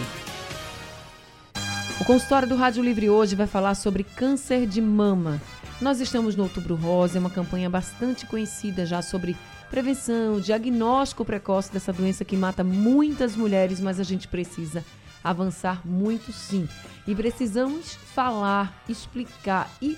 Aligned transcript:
O 2.00 2.06
consultório 2.06 2.48
do 2.48 2.56
Rádio 2.56 2.82
Livre 2.82 3.10
hoje 3.10 3.36
vai 3.36 3.48
falar 3.48 3.76
sobre 3.76 4.04
câncer 4.04 4.66
de 4.66 4.82
mama. 4.82 5.42
Nós 5.80 6.00
estamos 6.00 6.36
no 6.36 6.44
Outubro 6.44 6.74
Rosa, 6.74 7.18
é 7.18 7.22
uma 7.22 7.30
campanha 7.30 7.70
bastante 7.70 8.26
conhecida 8.26 8.84
já 8.84 9.00
sobre 9.04 9.38
prevenção, 9.70 10.40
diagnóstico 10.40 11.24
precoce 11.24 11.72
dessa 11.72 11.94
doença 11.94 12.26
que 12.26 12.36
mata 12.36 12.64
muitas 12.64 13.36
mulheres, 13.36 13.80
mas 13.80 14.00
a 14.00 14.04
gente 14.04 14.28
precisa 14.28 14.84
avançar 15.24 15.86
muito 15.86 16.34
sim. 16.34 16.68
E 17.06 17.14
precisamos 17.14 17.94
falar, 17.94 18.84
explicar 18.90 19.70
e 19.80 19.96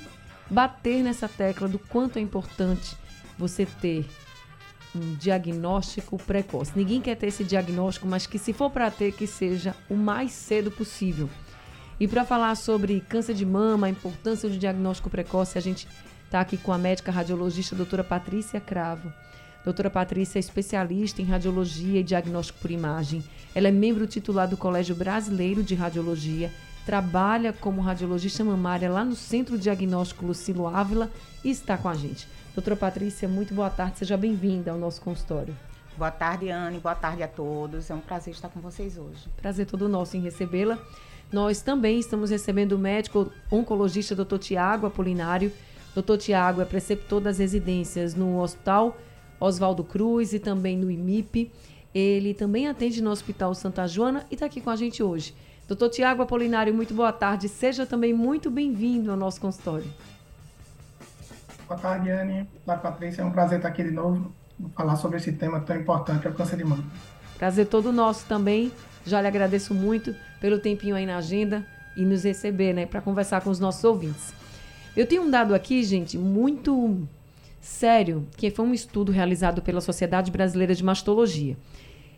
bater 0.49 1.01
nessa 1.01 1.29
tecla 1.29 1.65
do 1.69 1.79
quanto 1.79 2.19
é 2.19 2.21
importante 2.21 2.97
você 3.37 3.65
ter 3.65 4.05
um 4.93 5.15
diagnóstico 5.15 6.17
precoce. 6.17 6.73
Ninguém 6.75 6.99
quer 6.99 7.15
ter 7.15 7.27
esse 7.27 7.45
diagnóstico, 7.45 8.05
mas 8.05 8.27
que 8.27 8.37
se 8.37 8.51
for 8.51 8.69
para 8.69 8.91
ter, 8.91 9.13
que 9.13 9.25
seja 9.25 9.73
o 9.89 9.95
mais 9.95 10.33
cedo 10.33 10.71
possível. 10.71 11.29
E 11.99 12.07
para 12.07 12.23
falar 12.23 12.55
sobre 12.55 13.01
câncer 13.01 13.33
de 13.33 13.45
mama, 13.45 13.87
a 13.87 13.89
importância 13.89 14.47
do 14.47 14.57
diagnóstico 14.57 15.09
precoce, 15.09 15.57
a 15.57 15.61
gente 15.61 15.85
está 16.23 16.39
aqui 16.39 16.55
com 16.55 16.71
a 16.71 16.77
médica 16.77 17.11
radiologista 17.11 17.75
doutora 17.75 18.05
Patrícia 18.05 18.61
Cravo. 18.61 19.11
Doutora 19.65 19.89
Patrícia 19.89 20.39
é 20.39 20.41
especialista 20.41 21.21
em 21.21 21.25
radiologia 21.25 21.99
e 21.99 22.03
diagnóstico 22.03 22.59
por 22.59 22.71
imagem. 22.71 23.21
Ela 23.53 23.67
é 23.67 23.71
membro 23.71 24.07
titular 24.07 24.47
do 24.47 24.55
Colégio 24.55 24.95
Brasileiro 24.95 25.61
de 25.61 25.75
Radiologia, 25.75 26.53
trabalha 26.85 27.51
como 27.51 27.81
radiologista 27.81 28.45
mamária 28.45 28.89
lá 28.89 29.03
no 29.03 29.15
Centro 29.15 29.57
Diagnóstico 29.57 30.25
Lucilo 30.25 30.67
Ávila 30.67 31.11
e 31.43 31.51
está 31.51 31.77
com 31.77 31.89
a 31.89 31.95
gente. 31.95 32.29
Doutora 32.55 32.77
Patrícia, 32.77 33.27
muito 33.27 33.53
boa 33.53 33.69
tarde, 33.69 33.97
seja 33.99 34.15
bem-vinda 34.15 34.71
ao 34.71 34.77
nosso 34.77 35.01
consultório. 35.01 35.53
Boa 35.97 36.11
tarde, 36.11 36.49
Anne, 36.49 36.79
boa 36.79 36.95
tarde 36.95 37.21
a 37.23 37.27
todos. 37.27 37.89
É 37.89 37.93
um 37.93 37.99
prazer 37.99 38.33
estar 38.33 38.47
com 38.47 38.61
vocês 38.61 38.97
hoje. 38.97 39.27
Prazer 39.35 39.65
todo 39.65 39.89
nosso 39.89 40.15
em 40.15 40.21
recebê-la. 40.21 40.79
Nós 41.31 41.61
também 41.61 41.99
estamos 41.99 42.31
recebendo 42.31 42.73
o 42.73 42.79
médico 42.79 43.31
oncologista 43.51 44.15
Dr. 44.15 44.37
Tiago 44.37 44.87
Apolinário. 44.87 45.51
Dr. 45.95 46.17
Tiago 46.17 46.61
é 46.61 46.65
preceptor 46.65 47.21
das 47.21 47.37
residências 47.37 48.15
no 48.15 48.39
Hospital 48.39 48.97
Oswaldo 49.39 49.83
Cruz 49.83 50.33
e 50.33 50.39
também 50.39 50.77
no 50.77 50.89
IMIP. 50.89 51.51
Ele 51.93 52.33
também 52.33 52.67
atende 52.67 53.01
no 53.01 53.11
Hospital 53.11 53.53
Santa 53.53 53.87
Joana 53.87 54.25
e 54.29 54.33
está 54.33 54.47
aqui 54.47 54.59
com 54.59 54.69
a 54.69 54.75
gente 54.75 55.01
hoje. 55.01 55.35
Doutor 55.67 55.89
Tiago 55.89 56.23
Apolinário, 56.23 56.73
muito 56.73 56.93
boa 56.95 57.11
tarde. 57.11 57.47
Seja 57.47 57.85
também 57.85 58.11
muito 58.11 58.49
bem-vindo 58.49 59.11
ao 59.11 59.17
nosso 59.17 59.39
consultório. 59.39 59.85
Boa 61.67 61.79
tarde, 61.79 62.09
Anne. 62.09 62.47
Olá, 62.65 62.77
Patrícia. 62.77 63.21
É 63.21 63.25
um 63.25 63.31
prazer 63.31 63.59
estar 63.59 63.69
aqui 63.69 63.83
de 63.83 63.91
novo, 63.91 64.31
falar 64.75 64.95
sobre 64.95 65.17
esse 65.17 65.31
tema 65.33 65.59
tão 65.59 65.75
importante, 65.75 66.25
é 66.25 66.29
o 66.31 66.33
câncer 66.33 66.57
de 66.57 66.63
mama. 66.63 66.83
Prazer 67.37 67.67
todo 67.67 67.91
nosso 67.91 68.25
também. 68.25 68.71
Já 69.09 69.21
lhe 69.21 69.27
agradeço 69.27 69.73
muito 69.73 70.15
pelo 70.39 70.59
tempinho 70.59 70.95
aí 70.95 71.05
na 71.05 71.17
agenda 71.17 71.65
e 71.97 72.05
nos 72.05 72.23
receber, 72.23 72.73
né, 72.73 72.85
para 72.85 73.01
conversar 73.01 73.41
com 73.41 73.49
os 73.49 73.59
nossos 73.59 73.83
ouvintes. 73.83 74.33
Eu 74.95 75.05
tenho 75.05 75.23
um 75.23 75.29
dado 75.29 75.53
aqui, 75.53 75.83
gente, 75.83 76.17
muito 76.17 77.05
sério, 77.59 78.27
que 78.37 78.49
foi 78.49 78.65
um 78.65 78.73
estudo 78.73 79.11
realizado 79.11 79.61
pela 79.61 79.81
Sociedade 79.81 80.31
Brasileira 80.31 80.73
de 80.73 80.83
Mastologia. 80.83 81.57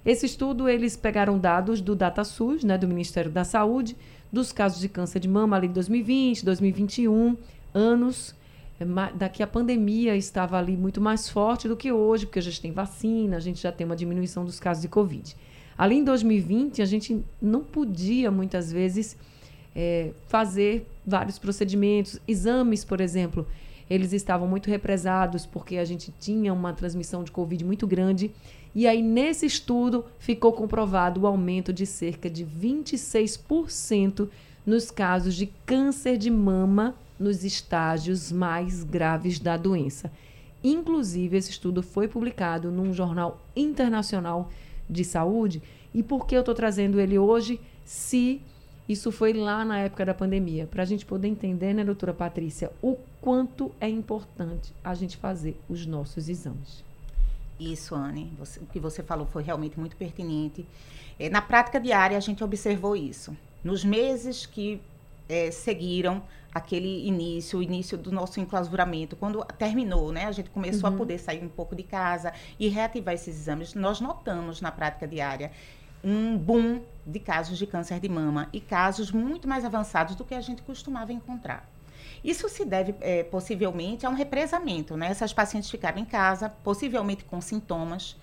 Esse 0.06 0.26
estudo, 0.26 0.68
eles 0.68 0.96
pegaram 0.96 1.40
dados 1.40 1.80
do 1.80 1.96
DataSUS, 1.96 2.64
né, 2.64 2.78
do 2.78 2.88
Ministério 2.88 3.32
da 3.32 3.44
Saúde, 3.44 3.96
dos 4.32 4.52
casos 4.52 4.80
de 4.80 4.90
câncer 4.90 5.20
de 5.20 5.28
mama 5.28 5.56
ali 5.56 5.68
em 5.68 5.72
2020, 5.72 6.44
2021, 6.44 7.38
anos, 7.74 8.36
é, 8.80 8.86
daqui 9.14 9.44
a 9.44 9.48
pandemia 9.48 10.16
estava 10.16 10.58
ali 10.58 10.76
muito 10.76 11.00
mais 11.00 11.30
forte 11.30 11.68
do 11.68 11.78
que 11.78 11.92
hoje, 11.92 12.26
porque 12.26 12.40
a 12.40 12.42
gente 12.42 12.60
tem 12.60 12.72
vacina, 12.72 13.38
a 13.38 13.40
gente 13.40 13.62
já 13.62 13.72
tem 13.72 13.86
uma 13.86 13.96
diminuição 13.96 14.44
dos 14.44 14.60
casos 14.60 14.82
de 14.82 14.88
Covid. 14.88 15.36
Ali 15.82 15.96
em 15.96 16.04
2020, 16.04 16.80
a 16.84 16.86
gente 16.86 17.26
não 17.42 17.64
podia, 17.64 18.30
muitas 18.30 18.72
vezes, 18.72 19.18
é, 19.76 20.12
fazer 20.28 20.88
vários 21.04 21.40
procedimentos, 21.40 22.20
exames, 22.28 22.86
por 22.86 23.02
exemplo, 23.02 23.48
eles 23.90 24.14
estavam 24.14 24.48
muito 24.48 24.70
represados 24.70 25.44
porque 25.44 25.78
a 25.78 25.84
gente 25.84 26.14
tinha 26.20 26.54
uma 26.54 26.72
transmissão 26.72 27.24
de 27.24 27.32
Covid 27.32 27.66
muito 27.66 27.88
grande. 27.88 28.30
E 28.76 28.86
aí, 28.86 29.02
nesse 29.02 29.48
estudo, 29.48 30.06
ficou 30.20 30.54
comprovado 30.54 31.22
o 31.22 31.26
aumento 31.26 31.74
de 31.74 31.88
cerca 31.88 32.30
de 32.30 32.46
26% 32.46 34.30
nos 34.64 34.92
casos 34.92 35.34
de 35.34 35.48
câncer 35.66 36.16
de 36.16 36.30
mama 36.30 36.94
nos 37.20 37.44
estágios 37.44 38.32
mais 38.32 38.84
graves 38.84 39.40
da 39.40 39.58
doença. 39.58 40.12
Inclusive, 40.64 41.38
esse 41.38 41.50
estudo 41.50 41.82
foi 41.82 42.08
publicado 42.08 42.70
num 42.70 42.94
jornal 42.94 43.42
internacional 43.56 44.52
de 44.92 45.06
saúde. 45.06 45.62
E 45.94 46.04
por 46.04 46.28
que 46.28 46.36
eu 46.36 46.42
estou 46.42 46.54
trazendo 46.54 47.00
ele 47.00 47.18
hoje? 47.18 47.60
Se 47.86 48.42
isso 48.88 49.12
foi 49.12 49.32
lá 49.32 49.64
na 49.64 49.80
época 49.80 50.06
da 50.06 50.14
pandemia, 50.14 50.68
para 50.68 50.84
a 50.84 50.86
gente 50.86 51.06
poder 51.06 51.30
entender, 51.30 51.74
né, 51.74 51.84
doutora 51.84 52.14
Patrícia, 52.14 52.72
o 52.82 52.98
quanto 53.22 53.72
é 53.80 53.88
importante 53.88 54.74
a 54.84 54.94
gente 54.94 55.16
fazer 55.16 55.58
os 55.70 55.86
nossos 55.86 56.28
exames. 56.28 56.84
Isso, 57.60 57.96
Anne, 57.96 58.34
você, 58.38 58.60
o 58.60 58.66
que 58.66 58.80
você 58.80 59.02
falou 59.02 59.26
foi 59.26 59.44
realmente 59.44 59.80
muito 59.80 59.96
pertinente. 59.96 60.66
É, 61.18 61.30
na 61.30 61.42
prática 61.42 61.80
diária, 61.80 62.18
a 62.18 62.20
gente 62.20 62.44
observou 62.44 62.96
isso. 62.96 63.38
Nos 63.64 63.86
meses 63.86 64.46
que 64.46 64.82
é, 65.30 65.52
seguiram 65.52 66.24
aquele 66.54 67.08
início, 67.08 67.60
o 67.60 67.64
início 67.64 67.98
do 67.98 68.12
nosso 68.12 68.40
enclausuramento, 68.40 69.16
quando 69.16 69.44
terminou, 69.58 70.12
né? 70.12 70.26
A 70.26 70.32
gente 70.32 70.50
começou 70.50 70.90
uhum. 70.90 70.96
a 70.96 70.98
poder 70.98 71.18
sair 71.18 71.44
um 71.44 71.50
pouco 71.50 71.76
de 71.76 71.84
casa 71.84 72.34
e 72.60 72.68
reativar 72.68 73.14
esses 73.14 73.36
exames. 73.36 73.74
Nós 73.74 74.02
notamos 74.02 74.62
na 74.62 74.72
prática 74.72 75.08
diária 75.08 75.52
um 76.04 76.38
boom 76.38 76.82
de 77.06 77.20
casos 77.20 77.58
de 77.58 77.68
câncer 77.68 78.00
de 78.00 78.10
mama 78.10 78.50
e 78.52 78.60
casos 78.60 79.12
muito 79.12 79.48
mais 79.48 79.64
avançados 79.64 80.16
do 80.16 80.26
que 80.26 80.34
a 80.34 80.42
gente 80.42 80.62
costumava 80.62 81.14
encontrar. 81.14 81.70
Isso 82.24 82.48
se 82.50 82.66
deve 82.66 82.96
é, 83.02 83.24
possivelmente 83.24 84.06
a 84.06 84.10
um 84.10 84.14
represamento, 84.14 84.96
né? 84.96 85.08
Essas 85.08 85.34
pacientes 85.34 85.70
ficaram 85.70 86.00
em 86.00 86.06
casa, 86.06 86.50
possivelmente 86.50 87.24
com 87.24 87.42
sintomas, 87.42 88.16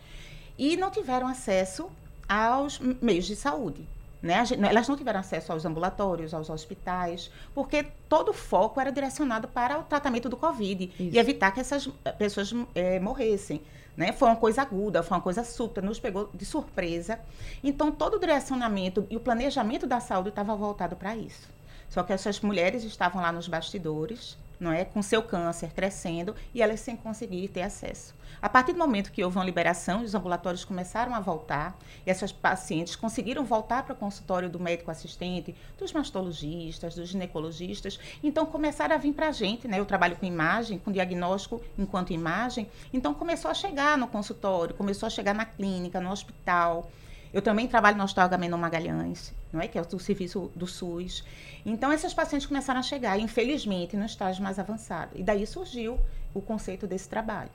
e 0.57 0.77
não 0.77 0.91
tiveram 0.91 1.27
acesso 1.27 1.91
aos 2.29 2.79
meios 2.79 3.27
de 3.27 3.35
saúde. 3.35 3.89
Né? 4.23 4.43
Elas 4.69 4.89
não 4.89 4.97
tiveram 4.97 5.21
acesso 5.21 5.53
aos 5.53 5.65
ambulatórios, 5.65 6.35
aos 6.35 6.51
hospitais, 6.51 7.31
porque 7.55 7.87
todo 8.09 8.31
o 8.31 8.35
foco 8.35 8.81
era 8.81 8.91
direcionado 8.91 9.47
para 9.47 9.79
o 9.79 9.85
tratamento 9.85 10.29
do 10.29 10.37
Covid 10.37 10.93
Isso. 10.99 11.15
e 11.15 11.19
evitar 11.19 11.53
que 11.53 11.61
essas 11.61 11.89
eh, 12.05 12.13
pessoas 12.13 12.53
é, 12.75 12.99
morressem. 12.99 13.63
Né? 13.97 14.13
Foi 14.13 14.29
uma 14.29 14.37
coisa 14.37 14.63
aguda, 14.63 15.03
foi 15.03 15.17
uma 15.17 15.23
coisa 15.23 15.45
súbita, 15.45 15.81
nos 15.81 16.01
pegou 16.01 16.31
de 16.35 16.45
surpresa. 16.45 17.19
Então, 17.63 17.91
todo 17.91 18.15
o 18.15 18.21
direcionamento 18.21 19.07
e 19.11 19.17
o 19.17 19.21
planejamento 19.21 19.87
da 19.87 20.01
saúde 20.01 20.31
estava 20.31 20.55
voltado 20.55 20.97
para 20.97 21.17
isso. 21.17 21.49
Só 21.89 22.03
que 22.03 22.13
essas 22.13 22.41
mulheres 22.41 22.85
estavam 22.85 23.23
lá 23.23 23.33
nos 23.33 23.49
bastidores, 23.49 24.37
não 24.61 24.73
é, 24.73 24.85
com 24.85 25.03
seu 25.03 25.23
câncer 25.23 25.73
crescendo 25.73 26.35
e 26.53 26.61
elas 26.63 26.81
sem 26.81 26.97
conseguir 26.97 27.49
ter 27.49 27.63
acesso. 27.63 28.15
A 28.41 28.49
partir 28.49 28.73
do 28.73 28.79
momento 28.79 29.11
que 29.11 29.25
houve 29.25 29.37
uma 29.37 29.45
liberação, 29.45 30.03
os 30.03 30.15
ambulatórios 30.15 30.65
começaram 30.65 31.13
a 31.13 31.19
voltar 31.19 31.77
e 32.07 32.11
essas 32.11 32.31
pacientes 32.31 32.95
conseguiram 32.95 33.45
voltar 33.45 33.83
para 33.83 33.95
o 33.95 33.97
consultório 33.97 34.49
do 34.49 34.61
médico 34.61 34.93
assistente, 34.93 35.57
dos 35.77 35.93
mastologistas, 35.93 36.95
dos 36.95 37.09
ginecologistas. 37.09 37.99
Então 38.23 38.47
começaram 38.47 38.95
a 38.95 38.99
vir 38.99 39.13
para 39.13 39.29
a 39.29 39.33
gente, 39.33 39.67
né? 39.67 39.81
Eu 39.81 39.85
trabalho 39.85 40.15
com 40.17 40.25
imagem, 40.25 40.79
com 40.79 40.93
diagnóstico 40.93 41.61
enquanto 41.77 42.13
imagem. 42.13 42.71
Então 42.93 43.13
começou 43.13 43.51
a 43.51 43.55
chegar 43.55 43.99
no 43.99 44.07
consultório, 44.07 44.73
começou 44.73 45.09
a 45.09 45.11
chegar 45.11 45.35
na 45.35 45.45
clínica, 45.45 46.01
no 46.01 46.11
hospital. 46.11 46.89
Eu 47.33 47.43
também 47.43 47.67
trabalho 47.67 47.97
no 47.99 48.05
Hospital 48.05 48.25
Agamenon 48.25 48.57
Magalhães, 48.57 49.35
não 49.53 49.61
é? 49.61 49.69
que 49.69 49.77
é 49.77 49.83
o 49.83 49.99
serviço 49.99 50.51
do 50.57 50.67
SUS. 50.67 51.23
Então, 51.67 51.93
essas 51.93 52.15
pacientes 52.15 52.47
começaram 52.47 52.81
a 52.81 52.83
chegar, 52.83 53.19
infelizmente, 53.19 53.97
no 53.99 54.07
estágio 54.07 54.43
mais 54.43 54.59
avançado. 54.59 55.11
E 55.15 55.23
daí 55.23 55.47
surgiu 55.47 56.01
o 56.33 56.41
conceito 56.41 56.87
desse 56.87 57.07
trabalho. 57.07 57.51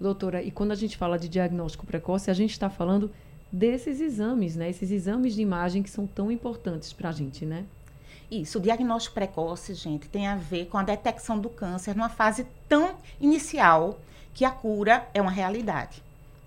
Doutora, 0.00 0.42
e 0.42 0.50
quando 0.50 0.72
a 0.72 0.76
gente 0.76 0.96
fala 0.96 1.18
de 1.18 1.28
diagnóstico 1.28 1.86
precoce, 1.86 2.30
a 2.30 2.34
gente 2.34 2.52
está 2.52 2.70
falando 2.70 3.10
desses 3.50 4.00
exames, 4.00 4.54
né? 4.54 4.70
Esses 4.70 4.90
exames 4.90 5.34
de 5.34 5.42
imagem 5.42 5.82
que 5.82 5.90
são 5.90 6.06
tão 6.06 6.30
importantes 6.30 6.92
para 6.92 7.08
a 7.08 7.12
gente, 7.12 7.44
né? 7.44 7.64
Isso, 8.30 8.58
o 8.58 8.60
diagnóstico 8.60 9.14
precoce, 9.14 9.74
gente, 9.74 10.08
tem 10.08 10.26
a 10.26 10.36
ver 10.36 10.66
com 10.66 10.76
a 10.76 10.82
detecção 10.82 11.38
do 11.38 11.48
câncer 11.48 11.96
numa 11.96 12.10
fase 12.10 12.46
tão 12.68 12.96
inicial 13.20 13.98
que 14.34 14.44
a 14.44 14.50
cura 14.50 15.08
é 15.14 15.20
uma 15.20 15.30
realidade, 15.30 16.02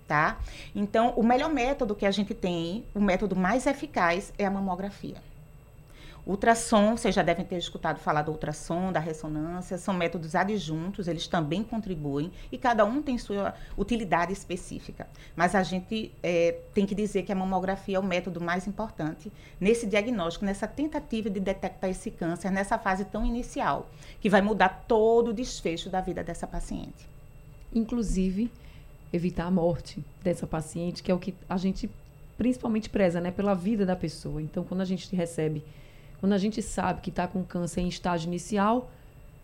tá? 0.06 0.38
Então, 0.74 1.10
o 1.16 1.22
melhor 1.22 1.52
método 1.52 1.94
que 1.94 2.06
a 2.06 2.10
gente 2.10 2.32
tem, 2.32 2.84
o 2.94 3.00
método 3.00 3.34
mais 3.34 3.66
eficaz 3.66 4.32
é 4.38 4.46
a 4.46 4.50
mamografia. 4.50 5.16
Ultrassom, 6.24 6.96
vocês 6.96 7.12
já 7.12 7.22
devem 7.22 7.44
ter 7.44 7.56
escutado 7.56 7.98
falar 7.98 8.22
do 8.22 8.30
ultrassom, 8.30 8.92
da 8.92 9.00
ressonância, 9.00 9.76
são 9.76 9.92
métodos 9.92 10.36
adjuntos, 10.36 11.08
eles 11.08 11.26
também 11.26 11.64
contribuem 11.64 12.30
e 12.52 12.56
cada 12.56 12.84
um 12.84 13.02
tem 13.02 13.18
sua 13.18 13.54
utilidade 13.76 14.32
específica. 14.32 15.08
Mas 15.34 15.56
a 15.56 15.64
gente 15.64 16.12
é, 16.22 16.58
tem 16.72 16.86
que 16.86 16.94
dizer 16.94 17.24
que 17.24 17.32
a 17.32 17.34
mamografia 17.34 17.96
é 17.96 17.98
o 17.98 18.04
método 18.04 18.40
mais 18.40 18.68
importante 18.68 19.32
nesse 19.60 19.84
diagnóstico, 19.84 20.44
nessa 20.44 20.68
tentativa 20.68 21.28
de 21.28 21.40
detectar 21.40 21.90
esse 21.90 22.12
câncer, 22.12 22.52
nessa 22.52 22.78
fase 22.78 23.04
tão 23.04 23.26
inicial, 23.26 23.90
que 24.20 24.30
vai 24.30 24.40
mudar 24.40 24.84
todo 24.86 25.28
o 25.28 25.34
desfecho 25.34 25.90
da 25.90 26.00
vida 26.00 26.22
dessa 26.22 26.46
paciente. 26.46 27.08
Inclusive, 27.74 28.48
evitar 29.12 29.46
a 29.46 29.50
morte 29.50 30.04
dessa 30.22 30.46
paciente, 30.46 31.02
que 31.02 31.10
é 31.10 31.14
o 31.14 31.18
que 31.18 31.34
a 31.48 31.56
gente 31.56 31.90
principalmente 32.38 32.88
preza, 32.88 33.20
né, 33.20 33.30
pela 33.30 33.54
vida 33.54 33.84
da 33.84 33.96
pessoa. 33.96 34.40
Então, 34.40 34.64
quando 34.64 34.80
a 34.80 34.84
gente 34.84 35.14
recebe 35.14 35.64
quando 36.22 36.34
a 36.34 36.38
gente 36.38 36.62
sabe 36.62 37.00
que 37.00 37.10
está 37.10 37.26
com 37.26 37.42
câncer 37.42 37.80
em 37.80 37.88
estágio 37.88 38.28
inicial, 38.28 38.88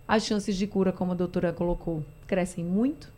as 0.06 0.24
chances 0.24 0.56
de 0.56 0.64
cura, 0.64 0.92
como 0.92 1.10
a 1.10 1.14
doutora 1.16 1.52
colocou, 1.52 2.04
crescem 2.24 2.64
muito. 2.64 3.12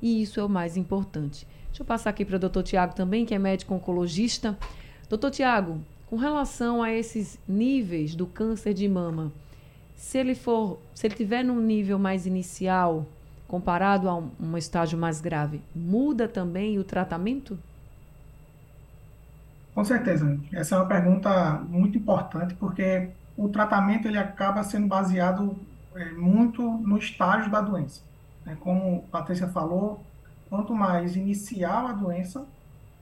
E 0.00 0.22
isso 0.22 0.38
é 0.38 0.44
o 0.44 0.48
mais 0.48 0.76
importante. 0.76 1.44
Deixa 1.66 1.82
eu 1.82 1.84
passar 1.84 2.10
aqui 2.10 2.24
para 2.24 2.36
o 2.36 2.38
doutor 2.38 2.62
Tiago 2.62 2.94
também, 2.94 3.26
que 3.26 3.34
é 3.34 3.40
médico 3.40 3.74
oncologista. 3.74 4.56
Doutor 5.08 5.32
Tiago, 5.32 5.80
com 6.06 6.14
relação 6.14 6.80
a 6.80 6.92
esses 6.92 7.40
níveis 7.48 8.14
do 8.14 8.24
câncer 8.24 8.72
de 8.72 8.86
mama, 8.88 9.32
se 9.96 10.18
ele 10.18 10.36
for, 10.36 10.78
se 10.94 11.04
ele 11.04 11.16
tiver 11.16 11.42
num 11.42 11.60
nível 11.60 11.98
mais 11.98 12.24
inicial, 12.24 13.04
comparado 13.48 14.08
a 14.08 14.14
um, 14.14 14.30
um 14.38 14.56
estágio 14.56 14.96
mais 14.96 15.20
grave, 15.20 15.60
muda 15.74 16.28
também 16.28 16.78
o 16.78 16.84
tratamento? 16.84 17.58
Com 19.74 19.84
certeza. 19.84 20.38
Essa 20.52 20.74
é 20.74 20.78
uma 20.78 20.86
pergunta 20.86 21.60
muito 21.68 21.96
importante 21.96 22.54
porque 22.54 23.10
o 23.36 23.48
tratamento 23.48 24.06
ele 24.06 24.18
acaba 24.18 24.62
sendo 24.62 24.86
baseado 24.86 25.56
é, 25.94 26.10
muito 26.12 26.62
no 26.62 26.98
estágio 26.98 27.50
da 27.50 27.60
doença. 27.60 28.02
É, 28.46 28.54
como 28.54 29.04
a 29.08 29.18
Patrícia 29.18 29.48
falou, 29.48 30.02
quanto 30.50 30.74
mais 30.74 31.16
inicial 31.16 31.86
a 31.86 31.92
doença, 31.92 32.44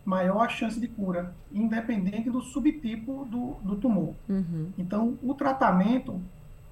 maior 0.05 0.43
a 0.43 0.49
chance 0.49 0.79
de 0.79 0.87
cura, 0.87 1.35
independente 1.53 2.31
do 2.31 2.41
subtipo 2.41 3.25
do, 3.25 3.57
do 3.63 3.77
tumor. 3.77 4.15
Uhum. 4.29 4.71
Então, 4.79 5.19
o 5.23 5.35
tratamento, 5.35 6.21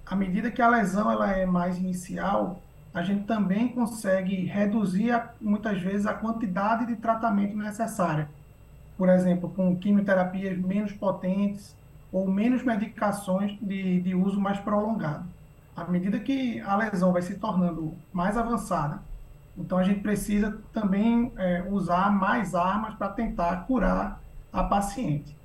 à 0.07 0.15
medida 0.15 0.51
que 0.51 0.63
a 0.63 0.69
lesão 0.69 1.11
ela 1.11 1.33
é 1.33 1.45
mais 1.45 1.79
inicial, 1.79 2.63
a 2.95 3.03
gente 3.03 3.25
também 3.25 3.69
consegue 3.69 4.45
reduzir 4.45 5.21
muitas 5.41 5.81
vezes 5.81 6.07
a 6.07 6.15
quantidade 6.15 6.87
de 6.87 6.97
tratamento 6.97 7.57
necessária 7.57 8.29
por 8.99 9.09
exemplo, 9.09 9.49
com 9.49 9.77
quimioterapias 9.77 10.59
menos 10.59 10.93
potentes 10.93 11.75
ou 12.13 12.29
menos 12.29 12.65
medicações 12.65 13.57
de, 13.63 14.01
de 14.01 14.15
uso 14.15 14.41
mais 14.41 14.59
prolongado. 14.59 15.25
À 15.77 15.85
medida 15.85 16.19
que 16.19 16.61
a 16.61 16.75
lesão 16.75 17.13
vai 17.13 17.23
se 17.23 17.37
tornando 17.37 17.95
mais 18.13 18.37
avançada, 18.37 19.01
então 19.57 19.79
a 19.79 19.85
gente 19.85 20.01
precisa 20.01 20.59
também 20.73 21.33
é, 21.37 21.65
usar 21.71 22.11
mais 22.11 22.55
armas 22.55 22.95
para 22.95 23.09
tentar 23.11 23.65
curar 23.67 24.21
a 24.53 24.65
paciente. 24.65 25.37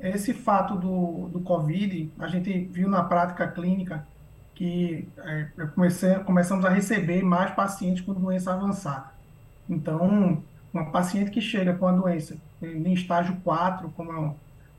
Esse 0.00 0.32
fato 0.32 0.74
do, 0.74 1.28
do 1.28 1.40
Covid, 1.40 2.10
a 2.18 2.26
gente 2.28 2.64
viu 2.72 2.88
na 2.88 3.04
prática 3.04 3.46
clínica 3.46 4.06
que 4.54 5.08
é, 5.18 5.46
comecei, 5.74 6.14
começamos 6.20 6.64
a 6.64 6.70
receber 6.70 7.22
mais 7.22 7.50
pacientes 7.52 8.02
com 8.02 8.14
doença 8.14 8.52
avançada. 8.52 9.10
Então, 9.68 10.42
uma 10.72 10.86
paciente 10.86 11.30
que 11.30 11.40
chega 11.40 11.74
com 11.74 11.86
a 11.86 11.92
doença 11.92 12.36
em 12.62 12.92
estágio 12.92 13.36
4, 13.44 13.90
como 13.90 14.36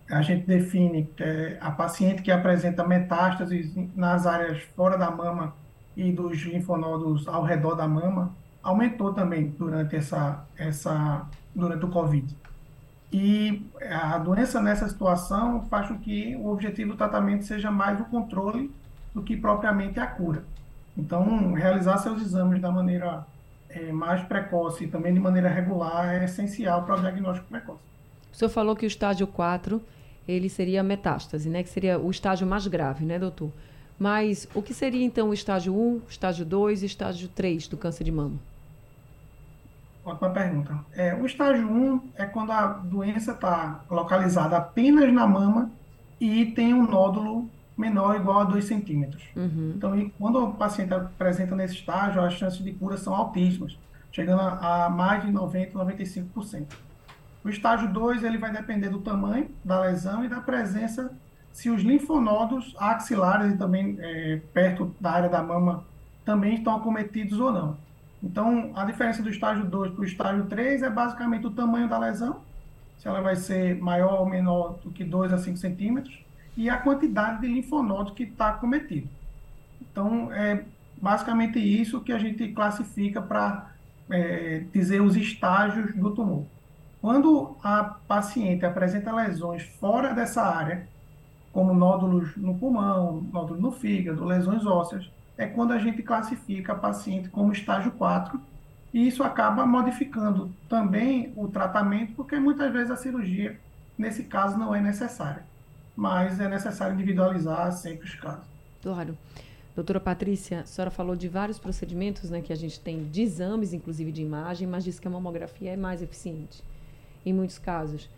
a 0.10 0.22
gente 0.22 0.46
define, 0.46 1.10
é 1.20 1.58
a 1.62 1.72
paciente 1.72 2.22
que 2.22 2.32
apresenta 2.32 2.86
metástases 2.86 3.74
nas 3.96 4.26
áreas 4.26 4.62
fora 4.76 4.98
da 4.98 5.12
mama 5.12 5.54
e 5.96 6.12
dos 6.12 6.42
linfonodos 6.42 7.28
ao 7.28 7.44
redor 7.44 7.76
da 7.76 7.88
mama, 7.88 8.32
aumentou 8.62 9.14
também 9.14 9.54
durante 9.58 9.96
essa, 9.96 10.46
essa 10.58 11.26
durante 11.54 11.86
o 11.86 11.90
COVID. 11.90 12.36
E 13.12 13.64
a 13.92 14.18
doença 14.18 14.60
nessa 14.60 14.90
situação 14.90 15.66
faz 15.70 15.88
com 15.88 16.00
que 16.00 16.36
o 16.38 16.48
objetivo 16.48 16.94
do 16.94 16.98
tratamento 16.98 17.46
seja 17.46 17.70
mais 17.70 18.00
o 18.02 18.06
controle 18.06 18.72
do 19.14 19.22
que 19.22 19.38
propriamente 19.38 20.00
a 20.00 20.08
cura. 20.08 20.44
Então, 20.98 21.54
realizar 21.54 21.98
seus 22.00 22.22
exames 22.22 22.60
da 22.60 22.72
maneira 22.72 23.26
é, 23.74 23.92
mais 23.92 24.24
precoce 24.24 24.86
e 24.86 24.88
também 24.88 25.14
de 25.14 25.20
maneira 25.20 25.50
regular 25.50 26.14
é 26.14 26.26
essencial 26.26 26.84
para 26.84 26.96
o 26.96 27.02
diagnóstico 27.02 27.48
precoce. 27.48 27.82
O 28.32 28.36
senhor 28.36 28.50
falou 28.50 28.76
que 28.76 28.86
o 28.86 28.88
estágio 28.88 29.28
4 29.28 29.82
ele 30.28 30.50
seria 30.50 30.82
metástase, 30.84 31.50
né? 31.50 31.64
Que 31.64 31.70
seria 31.70 32.00
o 32.00 32.10
estágio 32.10 32.48
mais 32.48 32.66
grave, 32.68 33.06
né, 33.06 33.20
doutor? 33.20 33.52
Mas 34.00 34.48
o 34.54 34.62
que 34.62 34.74
seria 34.74 35.06
então 35.06 35.30
o 35.30 35.34
estágio 35.34 35.76
1, 35.76 36.02
estágio 36.10 36.46
2 36.46 36.84
e 36.84 36.86
estágio 36.86 37.28
3 37.30 37.68
do 37.68 37.78
câncer 37.78 38.04
de 38.04 38.12
mama? 38.12 38.38
Ótima 40.06 40.30
pergunta. 40.32 40.80
É, 40.94 41.14
o 41.16 41.26
estágio 41.26 41.70
1 41.70 42.02
é 42.16 42.26
quando 42.26 42.52
a 42.52 42.68
doença 42.68 43.32
está 43.32 43.86
localizada 43.90 44.58
apenas 44.58 45.12
na 45.14 45.26
mama 45.26 45.72
e 46.20 46.48
tem 46.48 46.74
um 46.74 46.86
nódulo 46.86 47.50
menor 47.78 48.16
igual 48.16 48.40
a 48.42 48.44
2 48.44 48.66
centímetros. 48.66 49.24
Uhum. 49.36 49.74
Então, 49.76 50.12
quando 50.20 50.44
o 50.44 50.54
paciente 50.54 50.94
apresenta 50.94 51.56
nesse 51.56 51.76
estágio, 51.76 52.22
as 52.22 52.34
chances 52.34 52.64
de 52.64 52.72
cura 52.74 52.98
são 52.98 53.14
altíssimas, 53.14 53.78
chegando 54.12 54.42
a, 54.42 54.86
a 54.86 54.90
mais 54.90 55.24
de 55.24 55.32
90%, 55.32 55.72
95%. 55.72 56.66
O 57.44 57.50
estágio 57.50 57.92
2 57.92 58.24
ele 58.24 58.38
vai 58.38 58.52
depender 58.52 58.90
do 58.90 59.00
tamanho 59.00 59.50
da 59.64 59.82
lesão 59.82 60.24
e 60.24 60.30
da 60.30 60.40
presença, 60.40 61.12
se 61.52 61.70
os 61.70 61.82
linfonodos 61.82 62.76
axilares 62.80 63.54
e 63.54 63.58
também 63.58 63.98
é, 64.00 64.42
perto 64.54 64.96
da 65.00 65.12
área 65.12 65.30
da 65.30 65.44
mama 65.44 65.84
também 66.24 66.56
estão 66.56 66.76
acometidos 66.76 67.40
ou 67.40 67.52
não. 67.52 67.78
Então, 68.24 68.72
a 68.74 68.86
diferença 68.86 69.22
do 69.22 69.30
estágio 69.30 69.66
2 69.66 69.92
para 69.92 70.02
o 70.02 70.06
estágio 70.06 70.46
3 70.46 70.84
é 70.84 70.90
basicamente 70.90 71.46
o 71.46 71.52
tamanho 71.52 71.90
da 71.90 71.98
lesão, 71.98 72.42
se 72.98 73.08
ela 73.08 73.20
vai 73.20 73.36
ser 73.36 73.76
maior 73.82 74.22
ou 74.22 74.26
menor 74.26 74.80
do 74.82 74.90
que 74.90 75.04
2 75.04 75.34
a 75.34 75.38
5 75.38 75.58
centímetros, 75.58 76.24
e 76.56 76.70
a 76.70 76.78
quantidade 76.78 77.42
de 77.42 77.48
linfonodos 77.48 78.14
que 78.14 78.24
está 78.24 78.54
cometido. 78.54 79.08
Então, 79.82 80.32
é 80.32 80.64
basicamente 81.02 81.60
isso 81.60 82.02
que 82.02 82.12
a 82.12 82.18
gente 82.18 82.48
classifica 82.50 83.22
para 83.22 83.72
é, 84.10 84.64
dizer 84.72 85.02
os 85.02 85.16
estágios 85.16 85.94
do 85.96 86.12
tumor. 86.12 86.46
Quando 87.02 87.58
a 87.62 87.84
paciente 88.08 88.66
apresenta 88.66 89.12
lesões 89.12 89.64
fora 89.64 90.14
dessa 90.14 90.42
área, 90.42 90.88
como 91.52 91.74
nódulos 91.74 92.36
no 92.38 92.56
pulmão, 92.56 93.28
nódulos 93.32 93.62
no 93.62 93.72
fígado, 93.72 94.24
lesões 94.24 94.66
ósseas, 94.66 95.12
é 95.38 95.46
quando 95.46 95.74
a 95.74 95.80
gente 95.80 96.02
classifica 96.02 96.72
a 96.72 96.76
paciente 96.76 97.30
como 97.30 97.52
estágio 97.52 97.92
4, 97.92 98.40
e 98.94 99.08
isso 99.08 99.24
acaba 99.24 99.66
modificando 99.66 100.52
também 100.70 101.34
o 101.36 101.48
tratamento, 101.48 102.14
porque 102.14 102.40
muitas 102.40 102.72
vezes 102.72 102.92
a 102.92 102.96
cirurgia, 102.96 103.60
nesse 103.98 104.24
caso, 104.24 104.58
não 104.58 104.74
é 104.74 104.80
necessária 104.80 105.44
mas 105.96 106.40
é 106.40 106.48
necessário 106.48 106.94
individualizar 106.96 107.72
sempre 107.72 108.08
os 108.08 108.16
casos. 108.16 108.46
Claro. 108.82 109.18
Doutora 109.76 110.00
Patrícia, 110.00 110.62
a 110.62 110.66
senhora 110.66 110.92
falou 110.92 111.16
de 111.16 111.28
vários 111.28 111.58
procedimentos 111.58 112.30
né, 112.30 112.42
que 112.42 112.54
a 112.54 112.56
gente 112.56 112.80
tem 112.80 113.06
de 113.06 113.24
exames, 113.24 113.74
inclusive 113.74 114.12
de 114.12 114.22
imagem, 114.22 114.68
mas 114.68 114.84
disse 114.84 115.02
que 115.02 115.08
a 115.08 115.12
mamografia 115.12 115.72
é 115.72 115.78
mais 115.78 116.02
eficiente 116.02 116.64
em 117.26 117.34
muitos 117.34 117.58
casos. 117.58 118.10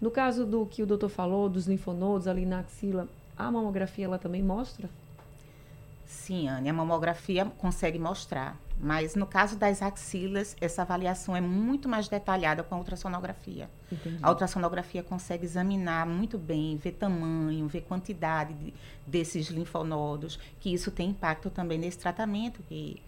No 0.00 0.10
caso 0.10 0.44
do 0.44 0.66
que 0.66 0.82
o 0.82 0.86
doutor 0.86 1.08
falou, 1.08 1.48
dos 1.48 1.66
linfonodos 1.66 2.26
ali 2.26 2.44
na 2.44 2.60
axila, 2.60 3.08
a 3.36 3.50
mamografia 3.50 4.06
ela 4.06 4.18
também 4.18 4.42
mostra? 4.42 4.88
Sim, 6.04 6.48
Anne, 6.48 6.68
a 6.68 6.72
mamografia 6.72 7.44
consegue 7.58 7.98
mostrar. 7.98 8.56
Mas 8.78 9.14
no 9.14 9.26
caso 9.26 9.56
das 9.56 9.80
axilas, 9.80 10.56
essa 10.60 10.82
avaliação 10.82 11.36
é 11.36 11.40
muito 11.40 11.88
mais 11.88 12.08
detalhada 12.08 12.62
com 12.62 12.74
a 12.74 12.78
ultrassonografia. 12.78 13.70
Entendi. 13.90 14.18
A 14.20 14.30
ultrassonografia 14.30 15.02
consegue 15.02 15.44
examinar 15.44 16.06
muito 16.06 16.36
bem, 16.36 16.76
ver 16.76 16.92
tamanho, 16.92 17.66
ver 17.68 17.82
quantidade 17.82 18.52
de, 18.54 18.74
desses 19.06 19.48
linfonodos, 19.48 20.38
que 20.60 20.72
isso 20.72 20.90
tem 20.90 21.10
impacto 21.10 21.50
também 21.50 21.78
nesse 21.78 21.98
tratamento 21.98 22.62
que, 22.64 23.00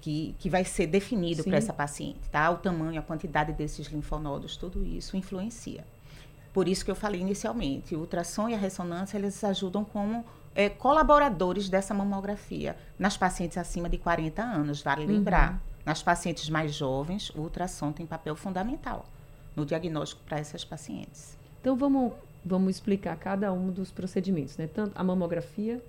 que, 0.00 0.34
que 0.38 0.50
vai 0.50 0.64
ser 0.64 0.86
definido 0.86 1.44
para 1.44 1.56
essa 1.56 1.72
paciente. 1.72 2.28
Tá? 2.30 2.50
O 2.50 2.56
tamanho, 2.56 2.98
a 2.98 3.02
quantidade 3.02 3.52
desses 3.52 3.86
linfonodos, 3.86 4.56
tudo 4.56 4.84
isso 4.84 5.16
influencia. 5.16 5.84
Por 6.52 6.68
isso 6.68 6.84
que 6.84 6.90
eu 6.90 6.94
falei 6.94 7.20
inicialmente, 7.20 7.96
o 7.96 8.00
ultrassom 8.00 8.48
e 8.48 8.54
a 8.54 8.58
ressonância, 8.58 9.16
eles 9.16 9.42
ajudam 9.42 9.84
como 9.84 10.24
é, 10.54 10.68
colaboradores 10.68 11.68
dessa 11.68 11.92
mamografia 11.92 12.76
nas 12.98 13.16
pacientes 13.16 13.58
acima 13.58 13.88
de 13.88 13.98
40 13.98 14.42
anos, 14.42 14.82
vale 14.82 15.04
lembrar. 15.04 15.52
Uhum. 15.52 15.58
Nas 15.84 16.02
pacientes 16.02 16.48
mais 16.48 16.72
jovens, 16.74 17.30
o 17.30 17.40
ultrassom 17.40 17.92
tem 17.92 18.06
papel 18.06 18.34
fundamental 18.34 19.04
no 19.54 19.66
diagnóstico 19.66 20.22
para 20.24 20.38
essas 20.38 20.64
pacientes. 20.64 21.36
Então 21.60 21.76
vamos, 21.76 22.12
vamos 22.44 22.70
explicar 22.70 23.16
cada 23.16 23.52
um 23.52 23.70
dos 23.70 23.90
procedimentos, 23.90 24.56
né? 24.56 24.66
Tanto 24.66 24.92
a 24.94 25.04
mamografia, 25.04 25.82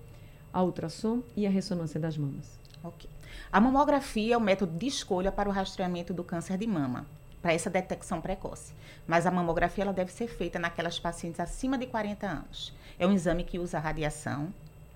a 0.51 0.61
ultrassom 0.61 1.21
e 1.35 1.47
a 1.47 1.49
ressonância 1.49 1.99
das 1.99 2.17
mamas. 2.17 2.59
Ok. 2.83 3.09
A 3.51 3.61
mamografia 3.61 4.33
é 4.33 4.37
o 4.37 4.41
método 4.41 4.77
de 4.77 4.87
escolha 4.87 5.31
para 5.31 5.47
o 5.47 5.51
rastreamento 5.51 6.13
do 6.13 6.23
câncer 6.23 6.57
de 6.57 6.67
mama 6.67 7.05
para 7.45 7.53
essa 7.53 7.69
detecção 7.69 8.19
precoce. 8.19 8.73
Mas 9.05 9.27
a 9.27 9.29
mamografia 9.29 9.83
ela 9.83 9.93
deve 9.93 10.11
ser 10.11 10.27
feita 10.27 10.57
naquelas 10.57 10.97
pacientes 10.97 11.39
acima 11.39 11.77
de 11.77 11.85
40 11.85 12.25
anos. 12.25 12.73
É 12.97 13.05
um 13.05 13.13
exame 13.13 13.43
que 13.43 13.59
usa 13.59 13.77
radiação, 13.77 14.51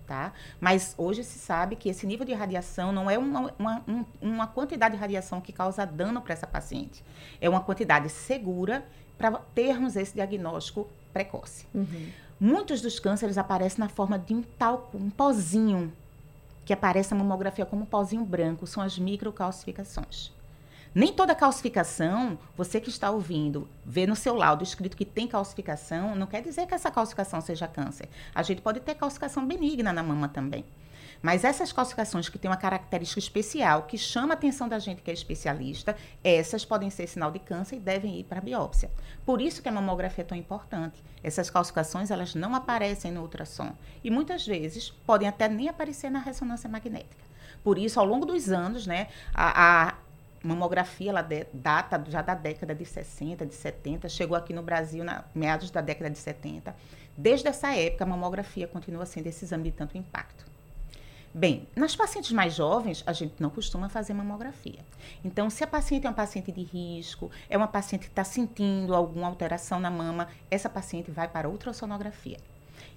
tá? 0.07 0.33
Mas 0.59 0.95
hoje 0.97 1.23
se 1.23 1.37
sabe 1.37 1.75
que 1.75 1.89
esse 1.89 2.07
nível 2.07 2.25
de 2.25 2.33
radiação 2.33 2.91
não 2.91 3.07
é 3.07 3.19
uma, 3.19 3.53
uma, 3.59 3.83
um, 3.87 4.03
uma 4.19 4.47
quantidade 4.47 4.95
de 4.95 4.99
radiação 4.99 5.39
que 5.39 5.53
causa 5.53 5.85
dano 5.85 6.21
para 6.21 6.33
essa 6.33 6.47
paciente. 6.47 7.03
É 7.39 7.47
uma 7.47 7.61
quantidade 7.61 8.09
segura 8.09 8.83
para 9.15 9.29
termos 9.53 9.95
esse 9.95 10.15
diagnóstico 10.15 10.89
precoce. 11.13 11.67
Uhum. 11.71 12.09
Muitos 12.39 12.81
dos 12.81 12.99
cânceres 12.99 13.37
aparecem 13.37 13.77
na 13.77 13.89
forma 13.89 14.17
de 14.17 14.33
um 14.33 14.41
talco, 14.41 14.97
um 14.97 15.11
pozinho, 15.11 15.93
que 16.65 16.73
aparece 16.73 17.13
na 17.13 17.23
mamografia 17.23 17.63
como 17.63 17.83
um 17.83 17.85
pozinho 17.85 18.25
branco, 18.25 18.65
são 18.65 18.81
as 18.81 18.97
microcalcificações. 18.97 20.31
Nem 20.93 21.13
toda 21.13 21.35
calcificação, 21.35 22.37
você 22.57 22.81
que 22.81 22.89
está 22.89 23.11
ouvindo, 23.11 23.69
vê 23.85 24.07
no 24.07 24.15
seu 24.15 24.33
laudo 24.33 24.63
escrito 24.63 24.97
que 24.97 25.05
tem 25.05 25.27
calcificação, 25.27 26.15
não 26.15 26.25
quer 26.25 26.41
dizer 26.41 26.65
que 26.65 26.73
essa 26.73 26.89
calcificação 26.89 27.39
seja 27.41 27.67
câncer. 27.67 28.09
A 28.33 28.41
gente 28.41 28.61
pode 28.61 28.79
ter 28.79 28.95
calcificação 28.95 29.45
benigna 29.45 29.93
na 29.93 30.01
mama 30.01 30.27
também. 30.27 30.65
Mas 31.21 31.43
essas 31.43 31.71
calcificações 31.71 32.29
que 32.29 32.39
têm 32.39 32.49
uma 32.49 32.57
característica 32.57 33.19
especial, 33.19 33.83
que 33.83 33.97
chama 33.97 34.33
a 34.33 34.37
atenção 34.37 34.69
da 34.69 34.79
gente 34.79 35.01
que 35.01 35.11
é 35.11 35.13
especialista, 35.13 35.95
essas 36.23 36.63
podem 36.63 36.89
ser 36.89 37.07
sinal 37.07 37.29
de 37.29 37.39
câncer 37.39 37.75
e 37.75 37.79
devem 37.79 38.19
ir 38.19 38.23
para 38.23 38.39
a 38.39 38.41
biópsia. 38.41 38.89
Por 39.25 39.41
isso 39.41 39.61
que 39.61 39.69
a 39.69 39.71
mamografia 39.71 40.23
é 40.23 40.27
tão 40.27 40.37
importante. 40.37 41.03
Essas 41.21 41.49
calcificações, 41.49 42.09
elas 42.09 42.33
não 42.35 42.55
aparecem 42.55 43.11
no 43.11 43.21
ultrassom. 43.21 43.73
E 44.03 44.09
muitas 44.09 44.47
vezes 44.47 44.89
podem 44.89 45.27
até 45.27 45.49
nem 45.49 45.67
aparecer 45.67 46.09
na 46.09 46.19
ressonância 46.19 46.69
magnética. 46.69 47.29
Por 47.63 47.77
isso, 47.77 47.99
ao 47.99 48.05
longo 48.05 48.25
dos 48.25 48.49
anos, 48.49 48.87
né, 48.87 49.07
a, 49.33 49.89
a 49.89 49.93
mamografia 50.43 51.09
ela 51.09 51.27
data 51.53 52.03
já 52.07 52.21
da 52.21 52.33
década 52.33 52.73
de 52.73 52.85
60, 52.85 53.45
de 53.45 53.53
70, 53.53 54.07
chegou 54.09 54.37
aqui 54.37 54.53
no 54.53 54.63
Brasil 54.63 55.03
na 55.03 55.25
meados 55.35 55.69
da 55.71 55.81
década 55.81 56.09
de 56.09 56.17
70. 56.17 56.75
Desde 57.17 57.47
essa 57.47 57.75
época, 57.75 58.03
a 58.03 58.07
mamografia 58.07 58.67
continua 58.67 59.05
sendo 59.05 59.27
esse 59.27 59.43
exame 59.43 59.65
de 59.65 59.71
tanto 59.71 59.97
impacto. 59.97 60.45
Bem, 61.33 61.67
nas 61.75 61.95
pacientes 61.95 62.31
mais 62.31 62.55
jovens, 62.55 63.03
a 63.05 63.13
gente 63.13 63.35
não 63.39 63.51
costuma 63.51 63.87
fazer 63.87 64.13
mamografia. 64.13 64.79
Então, 65.23 65.47
se 65.47 65.63
a 65.63 65.67
paciente 65.67 66.07
é 66.07 66.09
uma 66.09 66.15
paciente 66.15 66.51
de 66.51 66.63
risco, 66.63 67.29
é 67.47 67.55
uma 67.55 67.67
paciente 67.67 68.01
que 68.01 68.07
está 68.07 68.23
sentindo 68.23 68.95
alguma 68.95 69.27
alteração 69.27 69.79
na 69.79 69.91
mama, 69.91 70.27
essa 70.49 70.67
paciente 70.67 71.11
vai 71.11 71.27
para 71.27 71.47
a 71.47 71.51
ultrassonografia. 71.51 72.37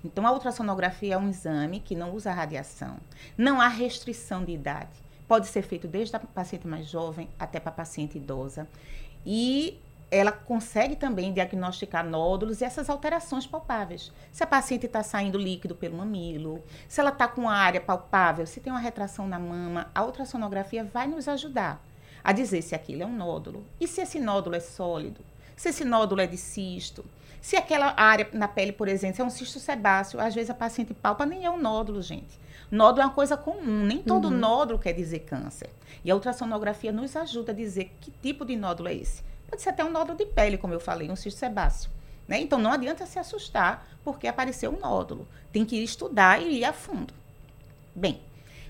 Então, 0.03 0.27
a 0.27 0.33
ultrassonografia 0.33 1.15
é 1.15 1.19
um 1.19 1.29
exame 1.29 1.81
que 1.81 1.95
não 1.95 2.15
usa 2.15 2.33
radiação. 2.33 2.97
Não 3.37 3.61
há 3.61 3.69
restrição 3.69 4.43
de 4.43 4.53
idade. 4.53 5.03
Pode 5.27 5.47
ser 5.47 5.63
feito 5.63 5.89
desde 5.89 6.15
a 6.17 6.21
paciente 6.21 6.67
mais 6.67 6.87
jovem 6.87 7.29
até 7.39 7.59
para 7.59 7.71
a 7.71 7.75
paciente 7.75 8.19
idosa. 8.19 8.69
E 9.25 9.81
ela 10.13 10.31
consegue 10.31 10.95
também 10.95 11.33
diagnosticar 11.33 12.07
nódulos 12.07 12.61
e 12.61 12.65
essas 12.65 12.91
alterações 12.91 13.47
palpáveis. 13.47 14.13
Se 14.31 14.45
a 14.45 14.47
paciente 14.47 14.85
está 14.85 15.03
saindo 15.03 15.39
líquido 15.39 15.75
pelo 15.75 15.97
mamilo, 15.97 16.63
se 16.87 17.01
ela 17.01 17.09
está 17.09 17.27
com 17.27 17.49
área 17.49 17.81
palpável, 17.81 18.47
se 18.47 18.61
tem 18.61 18.71
uma 18.71 18.79
retração 18.79 19.27
na 19.27 19.39
mama, 19.39 19.91
a 19.95 20.05
ultrassonografia 20.05 20.85
vai 20.85 21.07
nos 21.07 21.29
ajudar 21.29 21.83
a 22.23 22.31
dizer 22.31 22.61
se 22.61 22.75
aquilo 22.75 23.03
é 23.03 23.07
um 23.07 23.17
nódulo 23.17 23.65
e 23.81 23.89
se 23.89 24.03
esse 24.03 24.21
nódulo 24.21 24.55
é 24.55 24.61
sólido, 24.61 25.25
se 25.57 25.71
esse 25.71 25.85
nódulo 25.85 26.21
é 26.21 26.27
de 26.27 26.37
cisto, 26.37 27.05
se 27.41 27.57
aquela 27.57 27.95
área 27.97 28.29
na 28.35 28.47
pele, 28.47 28.73
por 28.73 28.89
exemplo, 28.89 29.23
é 29.23 29.25
um 29.25 29.31
cisto 29.31 29.59
sebáceo, 29.59 30.21
às 30.21 30.35
vezes 30.35 30.51
a 30.51 30.55
paciente 30.55 30.93
palpa 30.93 31.25
nem 31.25 31.47
é 31.47 31.51
um 31.51 31.61
nódulo, 31.61 32.03
gente. 32.03 32.39
Nódulo 32.73 33.03
é 33.03 33.05
uma 33.05 33.13
coisa 33.13 33.37
comum, 33.37 33.85
nem 33.85 33.99
todo 33.99 34.29
uhum. 34.29 34.39
nódulo 34.39 34.79
quer 34.79 34.95
dizer 34.95 35.19
câncer. 35.19 35.69
E 36.03 36.11
a 36.11 36.15
ultrassonografia 36.15 36.91
nos 36.91 37.15
ajuda 37.15 37.53
a 37.53 37.55
dizer 37.55 37.95
que 38.01 38.11
tipo 38.11 38.47
de 38.47 38.57
nódulo 38.57 38.89
é 38.89 38.95
esse. 38.95 39.23
Pode 39.47 39.61
ser 39.61 39.69
até 39.69 39.85
um 39.85 39.91
nódulo 39.91 40.17
de 40.17 40.25
pele, 40.25 40.57
como 40.57 40.73
eu 40.73 40.81
falei, 40.81 41.11
um 41.11 41.15
cisto 41.15 41.39
sebáceo. 41.39 41.91
Né? 42.27 42.41
Então, 42.41 42.59
não 42.59 42.73
adianta 42.73 43.05
se 43.05 43.19
assustar 43.19 43.87
porque 44.03 44.27
apareceu 44.27 44.73
um 44.73 44.81
nódulo. 44.81 45.29
Tem 45.53 45.67
que 45.67 45.77
ir 45.77 45.85
estudar 45.85 46.41
e 46.41 46.61
ir 46.61 46.65
a 46.65 46.73
fundo. 46.73 47.13
Bem, 47.95 48.23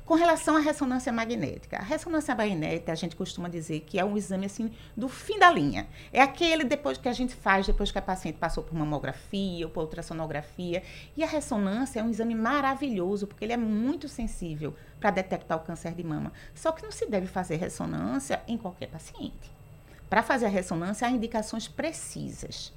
com 0.05 0.15
relação 0.15 0.57
à 0.57 0.61
ressonância 0.61 1.13
magnética, 1.13 1.77
a 1.77 1.83
ressonância 1.83 2.35
magnética 2.35 2.91
a 2.91 2.95
gente 2.95 3.15
costuma 3.15 3.49
dizer 3.49 3.81
que 3.81 4.01
é 4.01 4.05
um 4.05 4.17
exame 4.17 4.47
assim 4.47 4.73
do 4.97 5.09
fim 5.09 5.39
da 5.39 5.49
linha. 5.51 5.87
É 6.13 6.21
aquele 6.21 6.65
depois 6.65 6.99
que 6.99 7.09
a 7.09 7.13
gente 7.13 7.35
faz 7.35 7.67
depois 7.67 7.93
que 7.93 7.99
a 7.99 8.03
paciente 8.03 8.37
passou 8.37 8.65
por 8.65 8.75
mamografia 8.75 9.65
ou 9.65 9.71
por 9.71 9.85
ultrassonografia. 9.85 10.83
E 11.17 11.23
a 11.23 11.27
ressonância 11.27 12.01
é 12.01 12.03
um 12.03 12.11
exame 12.11 12.35
maravilhoso 12.35 13.29
porque 13.29 13.45
ele 13.45 13.53
é 13.53 13.57
muito 13.57 14.09
sensível 14.09 14.75
para 14.99 15.13
detectar 15.13 15.57
o 15.57 15.61
câncer 15.61 15.93
de 15.93 16.03
mama. 16.03 16.33
Só 16.53 16.73
que 16.73 16.83
não 16.83 16.91
se 16.91 17.07
deve 17.07 17.29
fazer 17.29 17.57
ressonância 17.57 18.43
em 18.49 18.59
qualquer 18.59 18.89
paciente. 18.89 19.53
Para 20.11 20.23
fazer 20.23 20.47
a 20.47 20.51
ressonância, 20.51 21.07
há 21.07 21.11
indicações 21.11 21.69
precisas. 21.69 22.73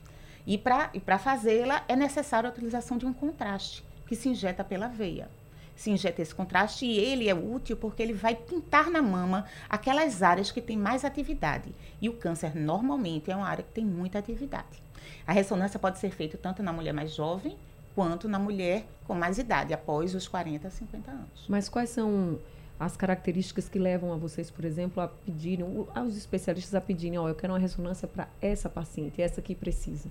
E 0.46 0.58
para 0.58 1.18
fazê-la, 1.18 1.84
é 1.88 1.96
necessária 1.96 2.48
a 2.48 2.54
utilização 2.54 2.98
de 2.98 3.06
um 3.06 3.12
contraste, 3.12 3.84
que 4.08 4.16
se 4.16 4.30
injeta 4.30 4.64
pela 4.64 4.88
veia. 4.88 5.28
Se 5.76 5.92
injeta 5.92 6.22
esse 6.22 6.34
contraste 6.34 6.86
e 6.86 6.98
ele 6.98 7.30
é 7.30 7.36
útil 7.36 7.76
porque 7.76 8.02
ele 8.02 8.14
vai 8.14 8.36
pintar 8.36 8.90
na 8.90 9.02
mama 9.02 9.46
aquelas 9.70 10.24
áreas 10.24 10.52
que 10.52 10.62
têm 10.62 10.78
mais 10.78 11.04
atividade. 11.04 11.74
E 12.02 12.08
o 12.08 12.14
câncer, 12.14 12.56
normalmente, 12.56 13.30
é 13.30 13.36
uma 13.36 13.48
área 13.48 13.64
que 13.64 13.72
tem 13.72 13.86
muita 13.86 14.20
atividade. 14.20 14.84
A 15.28 15.34
ressonância 15.34 15.80
pode 15.80 16.00
ser 16.00 16.12
feita 16.12 16.38
tanto 16.38 16.64
na 16.64 16.72
mulher 16.72 16.94
mais 16.94 17.14
jovem 17.14 17.58
quanto 17.96 18.28
na 18.28 18.38
mulher 18.38 18.86
com 19.08 19.16
mais 19.16 19.38
idade, 19.38 19.74
após 19.74 20.14
os 20.14 20.28
40, 20.28 20.70
50 20.70 21.12
anos. 21.12 21.46
Mas 21.48 21.70
quais 21.70 21.90
são 21.90 22.38
as 22.80 22.98
características 22.98 23.70
que 23.70 23.80
levam 23.80 24.12
a 24.12 24.18
vocês, 24.18 24.52
por 24.52 24.66
exemplo, 24.66 25.02
a 25.02 25.08
pedirem, 25.08 25.66
aos 25.96 26.18
especialistas 26.18 26.76
a 26.76 26.82
pedirem, 26.82 27.18
ó, 27.18 27.24
oh, 27.24 27.30
eu 27.30 27.36
quero 27.36 27.54
uma 27.54 27.60
ressonância 27.60 28.08
para 28.08 28.28
essa 28.42 28.70
paciente, 28.70 29.22
essa 29.22 29.42
que 29.42 29.56
precisa? 29.56 30.10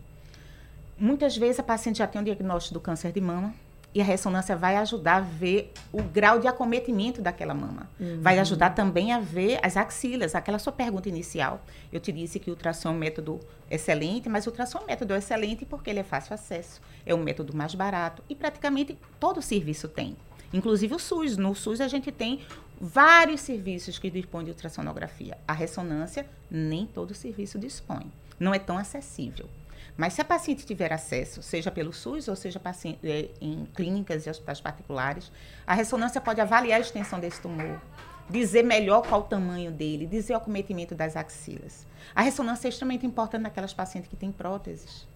Muitas 0.99 1.37
vezes 1.37 1.61
a 1.61 1.62
paciente 1.62 1.99
já 1.99 2.06
tem 2.06 2.21
um 2.21 2.25
diagnóstico 2.25 2.75
do 2.75 2.80
câncer 2.80 3.12
de 3.12 3.21
mama 3.21 3.54
e 3.95 4.01
a 4.01 4.05
ressonância 4.05 4.57
vai 4.57 4.77
ajudar 4.77 5.17
a 5.17 5.21
ver 5.21 5.73
o 5.93 6.03
grau 6.03 6.41
de 6.41 6.49
acometimento 6.49 7.23
daquela 7.23 7.55
mama. 7.55 7.89
Uhum. 8.01 8.21
Vai 8.21 8.39
ajudar 8.41 8.71
também 8.71 9.13
a 9.13 9.21
ver 9.21 9.61
as 9.63 9.77
axilas, 9.77 10.35
aquela 10.35 10.59
sua 10.59 10.73
pergunta 10.73 11.09
inicial. 11.09 11.65
Eu 11.93 12.01
te 12.01 12.11
disse 12.11 12.41
que 12.41 12.51
o 12.51 12.55
ultrassom 12.55 12.89
é 12.89 12.93
um 12.93 12.99
método 12.99 13.39
excelente, 13.71 14.29
mas 14.29 14.47
o 14.47 14.51
ultrassom 14.51 14.79
é 14.79 14.83
um 14.83 14.87
método 14.87 15.15
excelente 15.15 15.65
porque 15.65 15.91
ele 15.91 16.01
é 16.01 16.05
fácil 16.05 16.35
acesso, 16.35 16.81
é 17.07 17.15
um 17.15 17.23
método 17.23 17.57
mais 17.57 17.75
barato 17.75 18.23
e 18.29 18.35
praticamente 18.35 18.99
todo 19.21 19.41
serviço 19.41 19.89
tem. 19.89 20.17
Inclusive 20.53 20.95
o 20.95 20.99
SUS. 20.99 21.37
No 21.37 21.55
SUS 21.55 21.81
a 21.81 21.89
gente 21.89 22.11
tem 22.11 22.41
vários 22.81 23.41
serviços 23.41 23.99
que 23.99 24.11
dispõem 24.11 24.45
de 24.45 24.51
ultrassonografia. 24.51 25.39
A 25.47 25.53
ressonância, 25.53 26.27
nem 26.51 26.87
todo 26.87 27.15
serviço 27.15 27.59
dispõe. 27.59 28.11
Não 28.39 28.53
é 28.53 28.59
tão 28.59 28.77
acessível. 28.77 29.49
Mas 29.97 30.15
se 30.15 30.21
a 30.21 30.25
paciente 30.25 30.67
tiver 30.67 30.93
acesso, 30.93 31.43
seja 31.43 31.71
pelo 31.71 31.93
SUS 31.93 32.27
ou 32.27 32.35
seja 32.35 32.59
paciente, 32.59 32.99
é, 33.05 33.31
em 33.41 33.65
clínicas 33.75 34.27
e 34.27 34.31
hospitais 34.31 34.61
particulares, 34.61 35.31
a 35.67 35.75
ressonância 35.75 36.21
pode 36.21 36.41
avaliar 36.41 36.79
a 36.79 36.81
extensão 36.81 37.21
desse 37.21 37.41
tumor, 37.41 37.81
dizer 38.29 38.65
melhor 38.65 39.03
qual 39.07 39.21
o 39.21 39.25
tamanho 39.25 39.71
dele, 39.71 40.07
dizer 40.07 40.35
o 40.35 40.37
acometimento 40.37 40.95
das 40.95 41.17
axilas. 41.17 41.87
A 42.15 42.23
ressonância 42.23 42.67
é 42.67 42.71
extremamente 42.71 43.07
importante 43.07 43.43
naquelas 43.43 43.73
pacientes 43.73 44.11
que 44.11 44.17
têm 44.17 44.33
próteses. 44.33 45.07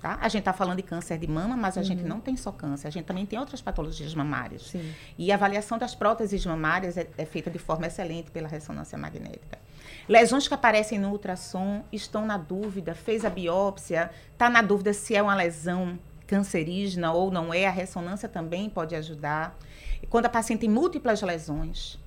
Tá? 0.00 0.18
A 0.20 0.28
gente 0.28 0.40
está 0.40 0.52
falando 0.52 0.76
de 0.76 0.82
câncer 0.82 1.18
de 1.18 1.26
mama, 1.26 1.56
mas 1.56 1.76
a 1.76 1.80
uhum. 1.80 1.86
gente 1.86 2.02
não 2.02 2.20
tem 2.20 2.36
só 2.36 2.52
câncer, 2.52 2.88
a 2.88 2.90
gente 2.90 3.04
também 3.04 3.26
tem 3.26 3.38
outras 3.38 3.60
patologias 3.60 4.14
mamárias. 4.14 4.62
Sim. 4.68 4.94
E 5.18 5.32
a 5.32 5.34
avaliação 5.34 5.78
das 5.78 5.94
próteses 5.94 6.44
mamárias 6.44 6.96
é, 6.96 7.06
é, 7.18 7.24
feita 7.24 7.50
de 7.50 7.58
forma 7.58 7.86
excelente 7.86 8.30
pela 8.30 8.48
ressonância 8.48 8.96
magnética. 8.96 9.58
Lesões 10.08 10.46
que 10.48 10.54
aparecem 10.54 10.98
no 10.98 11.10
ultrassom 11.10 11.82
estão 11.92 12.26
na 12.26 12.36
dúvida, 12.36 12.94
fez 12.94 13.24
a 13.24 13.30
biópsia, 13.30 14.10
está 14.32 14.48
na 14.50 14.62
dúvida 14.62 14.92
se 14.92 15.14
é 15.14 15.22
uma 15.22 15.34
lesão 15.34 15.98
cancerígena 16.26 17.12
ou 17.12 17.30
não 17.30 17.54
é, 17.54 17.66
a 17.66 17.70
ressonância 17.70 18.28
também 18.28 18.68
pode 18.68 18.94
ajudar. 18.94 19.56
Quando 20.10 20.26
a 20.26 20.30
paciente 20.30 20.60
tem 20.60 20.70
múltiplas 20.70 21.22
lesões. 21.22 21.98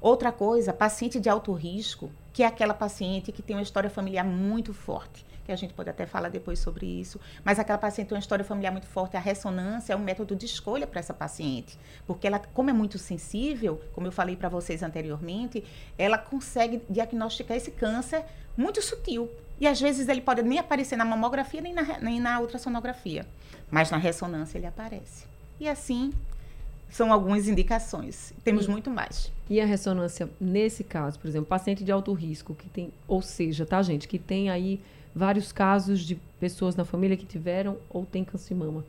Outra 0.00 0.32
coisa, 0.32 0.72
paciente 0.72 1.20
de 1.20 1.28
alto 1.28 1.52
risco, 1.52 2.10
que 2.32 2.42
é 2.42 2.46
aquela 2.46 2.72
paciente 2.72 3.32
que 3.32 3.42
tem 3.42 3.54
uma 3.56 3.62
história 3.62 3.90
familiar 3.90 4.24
muito 4.24 4.72
forte 4.72 5.29
que 5.50 5.54
a 5.54 5.56
gente 5.56 5.74
pode 5.74 5.90
até 5.90 6.06
falar 6.06 6.28
depois 6.28 6.60
sobre 6.60 6.86
isso, 6.86 7.18
mas 7.44 7.58
aquela 7.58 7.76
paciente 7.76 8.08
tem 8.08 8.16
uma 8.16 8.20
história 8.20 8.44
familiar 8.44 8.70
muito 8.70 8.86
forte, 8.86 9.16
a 9.16 9.20
ressonância 9.20 9.92
é 9.92 9.96
um 9.96 10.00
método 10.00 10.36
de 10.36 10.46
escolha 10.46 10.86
para 10.86 11.00
essa 11.00 11.12
paciente, 11.12 11.76
porque 12.06 12.28
ela, 12.28 12.38
como 12.38 12.70
é 12.70 12.72
muito 12.72 12.98
sensível, 12.98 13.80
como 13.92 14.06
eu 14.06 14.12
falei 14.12 14.36
para 14.36 14.48
vocês 14.48 14.80
anteriormente, 14.82 15.64
ela 15.98 16.16
consegue 16.16 16.80
diagnosticar 16.88 17.56
esse 17.56 17.72
câncer 17.72 18.24
muito 18.56 18.80
sutil. 18.80 19.28
E 19.60 19.66
às 19.66 19.80
vezes 19.80 20.08
ele 20.08 20.20
pode 20.20 20.40
nem 20.42 20.58
aparecer 20.58 20.96
na 20.96 21.04
mamografia 21.04 21.60
nem 21.60 21.74
na, 21.74 21.98
nem 21.98 22.20
na 22.20 22.40
ultrassonografia, 22.40 23.26
mas 23.70 23.90
na 23.90 23.96
ressonância 23.96 24.56
ele 24.56 24.66
aparece. 24.66 25.26
E 25.58 25.68
assim 25.68 26.12
são 26.88 27.12
algumas 27.12 27.48
indicações. 27.48 28.32
Temos 28.44 28.66
e, 28.66 28.70
muito 28.70 28.88
mais. 28.88 29.32
E 29.48 29.60
a 29.60 29.66
ressonância, 29.66 30.30
nesse 30.40 30.84
caso, 30.84 31.18
por 31.18 31.26
exemplo, 31.26 31.46
paciente 31.46 31.82
de 31.82 31.90
alto 31.90 32.12
risco, 32.12 32.54
que 32.54 32.68
tem, 32.68 32.92
ou 33.06 33.20
seja, 33.20 33.66
tá, 33.66 33.82
gente, 33.82 34.06
que 34.06 34.18
tem 34.18 34.48
aí 34.48 34.80
vários 35.14 35.52
casos 35.52 36.00
de 36.00 36.16
pessoas 36.38 36.76
na 36.76 36.84
família 36.84 37.16
que 37.16 37.26
tiveram 37.26 37.76
ou 37.88 38.06
têm 38.06 38.24
câncer 38.24 38.54
de 38.54 38.60
mama. 38.60 38.84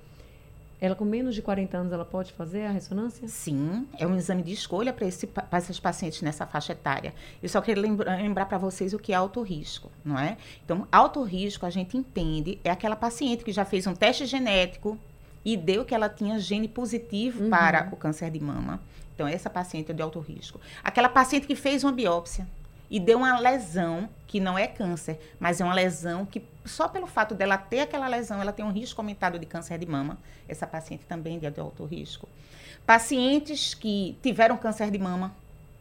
ela 0.80 0.96
com 0.96 1.06
menos 1.06 1.36
de 1.36 1.44
40 1.44 1.78
anos, 1.78 1.94
ela 1.94 2.06
pode 2.06 2.34
fazer 2.34 2.66
a 2.66 2.72
ressonância? 2.72 3.28
Sim, 3.28 3.88
é 4.00 4.08
um 4.08 4.16
exame 4.16 4.42
de 4.42 4.52
escolha 4.52 4.92
para 4.92 5.06
esse, 5.06 5.30
esses 5.58 5.80
pacientes 5.80 6.24
nessa 6.24 6.48
faixa 6.48 6.72
etária. 6.72 7.14
Eu 7.42 7.50
só 7.50 7.62
queria 7.62 7.84
lembrar, 7.84 8.18
lembrar 8.18 8.46
para 8.48 8.58
vocês 8.58 8.92
o 8.92 8.98
que 8.98 9.14
é 9.14 9.16
alto 9.16 9.42
risco, 9.44 9.92
não 10.04 10.18
é? 10.18 10.38
Então, 10.66 10.88
alto 10.92 11.22
risco, 11.22 11.68
a 11.68 11.70
gente 11.70 11.96
entende, 11.96 12.60
é 12.64 12.72
aquela 12.72 12.96
paciente 12.96 13.44
que 13.44 13.52
já 13.52 13.64
fez 13.64 13.86
um 13.86 13.94
teste 13.94 14.26
genético 14.26 14.98
e 15.46 15.56
deu 15.56 15.86
que 15.86 15.94
ela 15.94 16.10
tinha 16.10 16.40
gene 16.40 16.68
positivo 16.68 17.44
uhum. 17.44 17.50
para 17.50 17.90
o 17.92 17.96
câncer 17.96 18.32
de 18.32 18.40
mama. 18.40 18.80
Então, 19.14 19.28
essa 19.28 19.52
paciente 19.52 19.92
é 19.92 19.94
de 19.94 20.02
alto 20.02 20.20
risco. 20.20 20.60
Aquela 20.84 21.10
paciente 21.10 21.46
que 21.46 21.56
fez 21.56 21.84
uma 21.84 21.92
biópsia 21.92 22.48
e 22.92 23.00
deu 23.00 23.20
uma 23.20 23.40
lesão 23.40 24.10
que 24.28 24.38
não 24.42 24.60
é 24.60 24.68
câncer, 24.68 25.18
mas 25.40 25.62
é 25.62 25.64
uma 25.64 25.74
lesão 25.74 26.26
que 26.26 26.44
só 26.66 26.90
pelo 26.90 27.08
fato 27.08 27.34
dela 27.34 27.58
ter 27.58 27.80
aquela 27.80 28.06
lesão, 28.06 28.42
ela 28.42 28.52
tem 28.52 28.66
um 28.66 28.72
risco 28.72 29.00
aumentado 29.00 29.40
de 29.40 29.46
câncer 29.46 29.78
de 29.78 29.86
mama. 29.86 30.18
Essa 30.48 30.68
paciente 30.68 31.06
também 31.06 31.40
é 31.42 31.50
de 31.50 31.60
alto 31.62 31.86
risco. 31.86 32.28
Pacientes 32.86 33.74
que 33.74 34.18
tiveram 34.22 34.58
câncer 34.58 34.92
de 34.92 35.00
mama, 35.00 35.34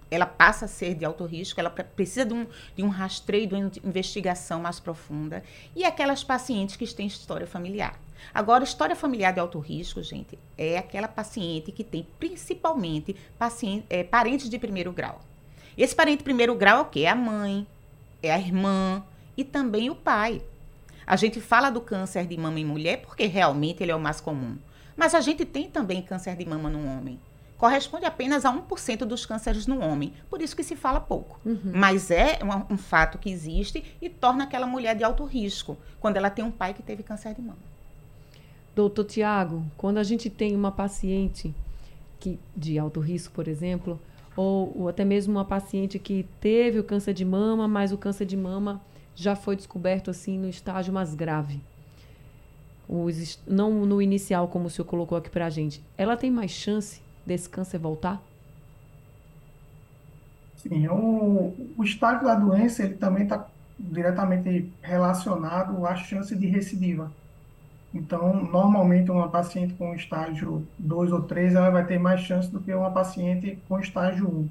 ela 0.08 0.24
passa 0.24 0.66
a 0.66 0.68
ser 0.68 0.94
de 0.94 1.04
alto 1.04 1.24
risco, 1.24 1.58
ela 1.58 1.70
precisa 1.70 2.24
de 2.24 2.32
um, 2.32 2.46
de 2.76 2.82
um 2.84 2.88
rastreio, 2.88 3.48
de 3.48 3.54
uma 3.56 3.70
investigação 3.84 4.60
mais 4.60 4.78
profunda. 4.78 5.42
E 5.74 5.84
aquelas 5.84 6.22
pacientes 6.22 6.76
que 6.76 6.86
têm 6.94 7.08
história 7.08 7.46
familiar. 7.46 7.98
Agora, 8.32 8.62
história 8.62 8.94
familiar 8.94 9.32
de 9.32 9.40
alto 9.40 9.58
risco, 9.58 10.00
gente, 10.00 10.38
é 10.56 10.78
aquela 10.78 11.08
paciente 11.08 11.72
que 11.72 11.82
tem 11.82 12.06
principalmente 12.20 13.16
paciente, 13.36 13.84
é, 13.90 14.04
parentes 14.04 14.48
de 14.48 14.58
primeiro 14.58 14.92
grau. 14.92 15.20
Esse 15.76 15.94
parente 15.94 16.22
primeiro 16.22 16.54
grau 16.54 16.78
é 16.78 16.80
o 16.82 16.84
quê? 16.86 17.00
É 17.00 17.08
a 17.08 17.14
mãe, 17.14 17.66
é 18.22 18.32
a 18.32 18.38
irmã 18.38 19.02
e 19.36 19.44
também 19.44 19.90
o 19.90 19.94
pai. 19.94 20.42
A 21.06 21.16
gente 21.16 21.40
fala 21.40 21.70
do 21.70 21.80
câncer 21.80 22.26
de 22.26 22.36
mama 22.36 22.60
em 22.60 22.64
mulher 22.64 23.02
porque 23.02 23.26
realmente 23.26 23.82
ele 23.82 23.90
é 23.90 23.96
o 23.96 24.00
mais 24.00 24.20
comum. 24.20 24.56
Mas 24.96 25.14
a 25.14 25.20
gente 25.20 25.44
tem 25.44 25.68
também 25.68 26.02
câncer 26.02 26.36
de 26.36 26.44
mama 26.44 26.68
no 26.68 26.86
homem. 26.86 27.18
Corresponde 27.56 28.06
apenas 28.06 28.44
a 28.44 28.52
1% 28.52 28.98
dos 29.04 29.26
cânceres 29.26 29.66
no 29.66 29.80
homem. 29.80 30.14
Por 30.30 30.40
isso 30.40 30.56
que 30.56 30.62
se 30.62 30.74
fala 30.74 31.00
pouco. 31.00 31.38
Uhum. 31.44 31.72
Mas 31.74 32.10
é 32.10 32.38
um, 32.42 32.74
um 32.74 32.78
fato 32.78 33.18
que 33.18 33.30
existe 33.30 33.84
e 34.00 34.08
torna 34.08 34.44
aquela 34.44 34.66
mulher 34.66 34.96
de 34.96 35.04
alto 35.04 35.24
risco 35.24 35.76
quando 36.00 36.16
ela 36.16 36.30
tem 36.30 36.44
um 36.44 36.50
pai 36.50 36.72
que 36.72 36.82
teve 36.82 37.02
câncer 37.02 37.34
de 37.34 37.42
mama. 37.42 37.58
Doutor 38.74 39.04
Tiago, 39.04 39.64
quando 39.76 39.98
a 39.98 40.02
gente 40.02 40.30
tem 40.30 40.54
uma 40.54 40.70
paciente 40.70 41.54
que, 42.18 42.38
de 42.56 42.78
alto 42.78 43.00
risco, 43.00 43.34
por 43.34 43.48
exemplo, 43.48 44.00
ou, 44.40 44.72
ou 44.74 44.88
até 44.88 45.04
mesmo 45.04 45.34
uma 45.34 45.44
paciente 45.44 45.98
que 45.98 46.26
teve 46.40 46.78
o 46.78 46.84
câncer 46.84 47.12
de 47.12 47.26
mama, 47.26 47.68
mas 47.68 47.92
o 47.92 47.98
câncer 47.98 48.24
de 48.24 48.36
mama 48.38 48.80
já 49.14 49.36
foi 49.36 49.54
descoberto 49.54 50.10
assim 50.10 50.38
no 50.38 50.48
estágio 50.48 50.94
mais 50.94 51.14
grave. 51.14 51.60
Os, 52.88 53.38
não 53.46 53.84
no 53.84 54.00
inicial, 54.00 54.48
como 54.48 54.66
o 54.66 54.70
senhor 54.70 54.86
colocou 54.86 55.18
aqui 55.18 55.28
para 55.28 55.44
a 55.44 55.50
gente. 55.50 55.84
Ela 55.96 56.16
tem 56.16 56.30
mais 56.30 56.50
chance 56.50 57.02
desse 57.24 57.50
câncer 57.50 57.78
voltar? 57.78 58.22
Sim, 60.56 60.88
o, 60.88 61.54
o 61.76 61.84
estágio 61.84 62.24
da 62.24 62.34
doença 62.34 62.82
ele 62.82 62.94
também 62.94 63.24
está 63.24 63.46
diretamente 63.78 64.72
relacionado 64.80 65.86
à 65.86 65.94
chance 65.94 66.34
de 66.34 66.46
recidiva. 66.46 67.12
Então, 67.92 68.44
normalmente, 68.44 69.10
uma 69.10 69.28
paciente 69.28 69.74
com 69.74 69.94
estágio 69.94 70.66
2 70.78 71.12
ou 71.12 71.22
3, 71.22 71.54
ela 71.54 71.70
vai 71.70 71.84
ter 71.84 71.98
mais 71.98 72.20
chance 72.20 72.50
do 72.50 72.60
que 72.60 72.72
uma 72.72 72.90
paciente 72.90 73.58
com 73.68 73.80
estágio 73.80 74.28
1. 74.28 74.48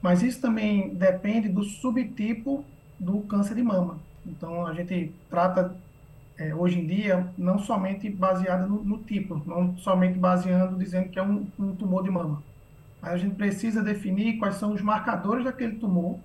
Mas 0.00 0.22
isso 0.22 0.40
também 0.40 0.94
depende 0.94 1.48
do 1.48 1.62
subtipo 1.62 2.64
do 2.98 3.20
câncer 3.22 3.54
de 3.54 3.62
mama. 3.62 3.98
Então, 4.24 4.66
a 4.66 4.72
gente 4.72 5.12
trata, 5.28 5.76
é, 6.38 6.54
hoje 6.54 6.80
em 6.80 6.86
dia, 6.86 7.26
não 7.36 7.58
somente 7.58 8.08
baseado 8.08 8.66
no, 8.66 8.82
no, 8.82 8.98
tipo, 8.98 9.42
não 9.46 9.76
somente 9.76 10.18
baseando, 10.18 10.78
dizendo 10.78 11.10
que 11.10 11.18
é 11.18 11.22
um, 11.22 11.46
um 11.58 11.74
tumor 11.74 12.02
de 12.02 12.10
mama. 12.10 12.42
A 13.02 13.16
gente 13.18 13.34
precisa 13.34 13.82
definir 13.82 14.38
quais 14.38 14.56
são 14.56 14.72
os 14.72 14.80
marcadores 14.80 15.44
daquele 15.44 15.76
tumor, 15.76 16.18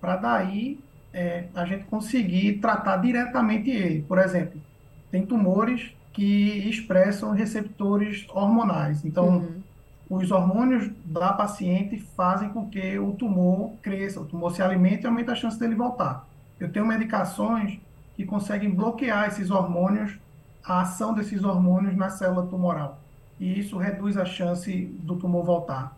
para 0.00 0.16
daí 0.16 0.78
é, 1.12 1.48
a 1.54 1.64
gente 1.64 1.84
conseguir 1.84 2.58
tratar 2.60 2.98
diretamente 2.98 3.70
ele. 3.70 4.02
Por 4.02 4.18
exemplo, 4.18 4.60
tem 5.10 5.24
tumores 5.24 5.94
que 6.12 6.68
expressam 6.68 7.32
receptores 7.32 8.26
hormonais. 8.30 9.04
Então, 9.04 9.38
uhum. 9.38 9.62
os 10.08 10.30
hormônios 10.30 10.90
da 11.04 11.32
paciente 11.32 11.98
fazem 12.16 12.48
com 12.48 12.68
que 12.68 12.98
o 12.98 13.12
tumor 13.12 13.72
cresça, 13.82 14.20
o 14.20 14.24
tumor 14.24 14.54
se 14.54 14.62
alimente 14.62 15.04
e 15.04 15.06
aumenta 15.06 15.32
a 15.32 15.36
chance 15.36 15.58
dele 15.58 15.74
voltar. 15.74 16.26
Eu 16.58 16.72
tenho 16.72 16.86
medicações 16.86 17.78
que 18.16 18.24
conseguem 18.24 18.70
bloquear 18.70 19.28
esses 19.28 19.50
hormônios, 19.50 20.18
a 20.64 20.80
ação 20.80 21.12
desses 21.12 21.44
hormônios 21.44 21.94
na 21.94 22.08
célula 22.08 22.46
tumoral. 22.46 22.98
E 23.38 23.60
isso 23.60 23.76
reduz 23.76 24.16
a 24.16 24.24
chance 24.24 24.86
do 25.02 25.16
tumor 25.16 25.44
voltar. 25.44 25.94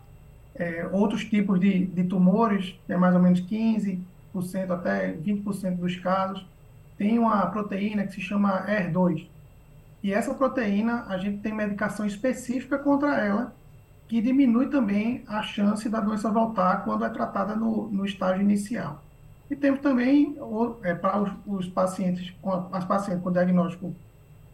É, 0.53 0.85
outros 0.91 1.23
tipos 1.23 1.59
de, 1.59 1.85
de 1.85 2.03
tumores, 2.03 2.75
é 2.89 2.97
mais 2.97 3.15
ou 3.15 3.21
menos 3.21 3.39
15% 3.39 3.99
até 4.69 5.13
20% 5.13 5.77
dos 5.77 5.95
casos, 5.95 6.45
tem 6.99 7.17
uma 7.17 7.47
proteína 7.47 8.05
que 8.05 8.15
se 8.15 8.21
chama 8.21 8.67
ER2. 8.67 9.25
E 10.03 10.13
essa 10.13 10.33
proteína, 10.33 11.05
a 11.07 11.17
gente 11.17 11.39
tem 11.39 11.53
medicação 11.53 12.05
específica 12.05 12.77
contra 12.77 13.15
ela, 13.15 13.55
que 14.09 14.21
diminui 14.21 14.67
também 14.67 15.23
a 15.25 15.41
chance 15.41 15.87
da 15.87 16.01
doença 16.01 16.29
voltar 16.29 16.83
quando 16.83 17.05
é 17.05 17.09
tratada 17.09 17.55
no, 17.55 17.89
no 17.89 18.05
estágio 18.05 18.41
inicial. 18.41 19.01
E 19.49 19.55
temos 19.55 19.79
também, 19.79 20.37
é, 20.83 20.93
para 20.93 21.21
os, 21.21 21.31
os, 21.47 21.67
pacientes, 21.67 22.33
as 22.71 22.83
pacientes 22.83 23.23
com 23.23 23.31
diagnóstico 23.31 23.95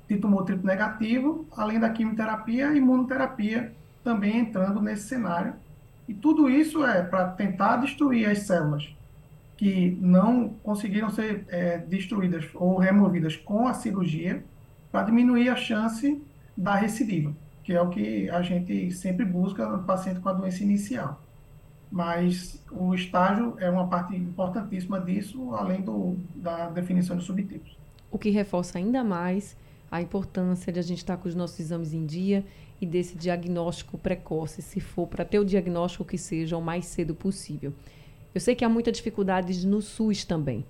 de 0.08 0.17
tumor 0.17 0.43
triplo 0.43 0.67
negativo, 0.67 1.47
além 1.58 1.79
da 1.79 1.89
quimioterapia, 1.89 2.69
a 2.69 2.75
imunoterapia 2.75 3.73
também 4.03 4.38
entrando 4.38 4.79
nesse 4.81 5.08
cenário. 5.08 5.55
E 6.08 6.13
tudo 6.13 6.47
isso 6.47 6.86
é 6.86 7.01
para 7.01 7.29
tentar 7.29 7.77
destruir 7.77 8.29
as 8.29 8.39
células 8.39 8.95
que 9.57 9.97
não 10.01 10.49
conseguiram 10.63 11.09
ser 11.09 11.45
é, 11.47 11.77
destruídas 11.77 12.45
ou 12.53 12.77
removidas 12.77 13.35
com 13.35 13.67
a 13.67 13.73
cirurgia 13.73 14.43
para 14.91 15.03
diminuir 15.03 15.49
a 15.49 15.55
chance 15.55 16.21
da 16.55 16.75
recidiva, 16.75 17.33
que 17.63 17.73
é 17.73 17.81
o 17.81 17.89
que 17.89 18.29
a 18.29 18.41
gente 18.41 18.91
sempre 18.91 19.25
busca 19.25 19.67
no 19.67 19.83
paciente 19.83 20.19
com 20.19 20.29
a 20.29 20.33
doença 20.33 20.63
inicial. 20.63 21.21
Mas 21.91 22.61
o 22.71 22.93
estágio 22.93 23.55
é 23.57 23.69
uma 23.69 23.87
parte 23.87 24.15
importantíssima 24.15 24.99
disso, 24.99 25.53
além 25.53 25.81
do, 25.81 26.17
da 26.35 26.69
definição 26.69 27.15
de 27.15 27.23
subtipos. 27.23 27.77
O 28.11 28.17
que 28.17 28.29
reforça 28.29 28.77
ainda 28.77 29.03
mais 29.03 29.55
a 29.89 30.01
importância 30.01 30.73
de 30.73 30.79
a 30.79 30.81
gente 30.81 30.97
estar 30.97 31.17
com 31.17 31.27
os 31.27 31.35
nossos 31.35 31.59
exames 31.59 31.93
em 31.93 32.05
dia 32.05 32.43
e 32.81 32.85
desse 32.85 33.15
diagnóstico 33.17 33.97
precoce, 33.97 34.61
se 34.61 34.79
for 34.79 35.07
para 35.07 35.23
ter 35.23 35.39
o 35.39 35.45
diagnóstico 35.45 36.03
que 36.03 36.17
seja 36.17 36.57
o 36.57 36.61
mais 36.61 36.85
cedo 36.85 37.15
possível. 37.15 37.73
Eu 38.36 38.41
sei 38.41 38.54
que 38.54 38.65
há 38.65 38.69
muita 38.69 38.91
dificuldade 38.91 39.65
no 39.65 39.82
SUS 39.82 40.26
também. 40.26 40.65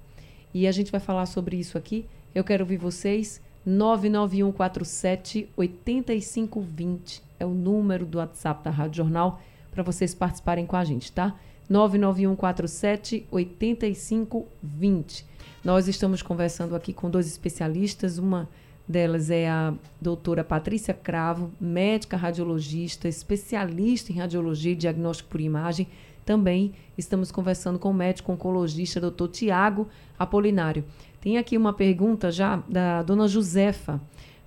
E 0.54 0.67
a 0.67 0.71
gente 0.71 0.91
vai 0.91 1.01
falar 1.01 1.25
sobre 1.25 1.58
isso 1.58 1.80
aqui. 1.80 2.06
Eu 2.34 2.43
quero 2.43 2.63
ouvir 2.63 2.78
vocês. 2.78 3.41
99147 3.65 5.49
8520 5.58 7.23
é 7.39 7.45
o 7.45 7.49
número 7.49 8.06
do 8.06 8.19
WhatsApp 8.19 8.63
da 8.63 8.69
Rádio 8.69 8.97
Jornal 8.97 9.41
para 9.71 9.82
vocês 9.82 10.13
participarem 10.13 10.67
com 10.67 10.75
a 10.75 10.84
gente, 10.86 11.12
tá? 11.12 11.36
99147 11.67 13.25
8520. 13.32 15.25
Nós 15.63 15.88
estamos 15.88 16.21
conversando 16.21 16.75
aqui 16.75 16.93
com 16.93 17.10
dois 17.10 17.25
especialistas, 17.25 18.19
uma 18.19 18.47
delas 18.88 19.32
é 19.32 19.49
a 19.49 19.73
doutora 19.99 20.43
Patrícia 20.43 20.93
Cravo, 20.93 21.51
médica 21.60 22.15
radiologista, 22.15 23.08
especialista 23.08 24.12
em 24.12 24.17
radiologia 24.17 24.73
e 24.73 24.75
diagnóstico 24.75 25.30
por 25.30 25.41
imagem, 25.41 25.88
também 26.25 26.73
estamos 26.97 27.31
conversando 27.31 27.77
com 27.77 27.91
o 27.91 27.93
médico 27.93 28.31
oncologista, 28.31 28.99
doutor 28.99 29.27
Tiago 29.29 29.88
Apolinário. 30.17 30.83
Tem 31.21 31.38
aqui 31.38 31.55
uma 31.55 31.71
pergunta 31.71 32.31
já 32.31 32.57
da 32.67 33.03
dona 33.03 33.27
Josefa. 33.27 34.01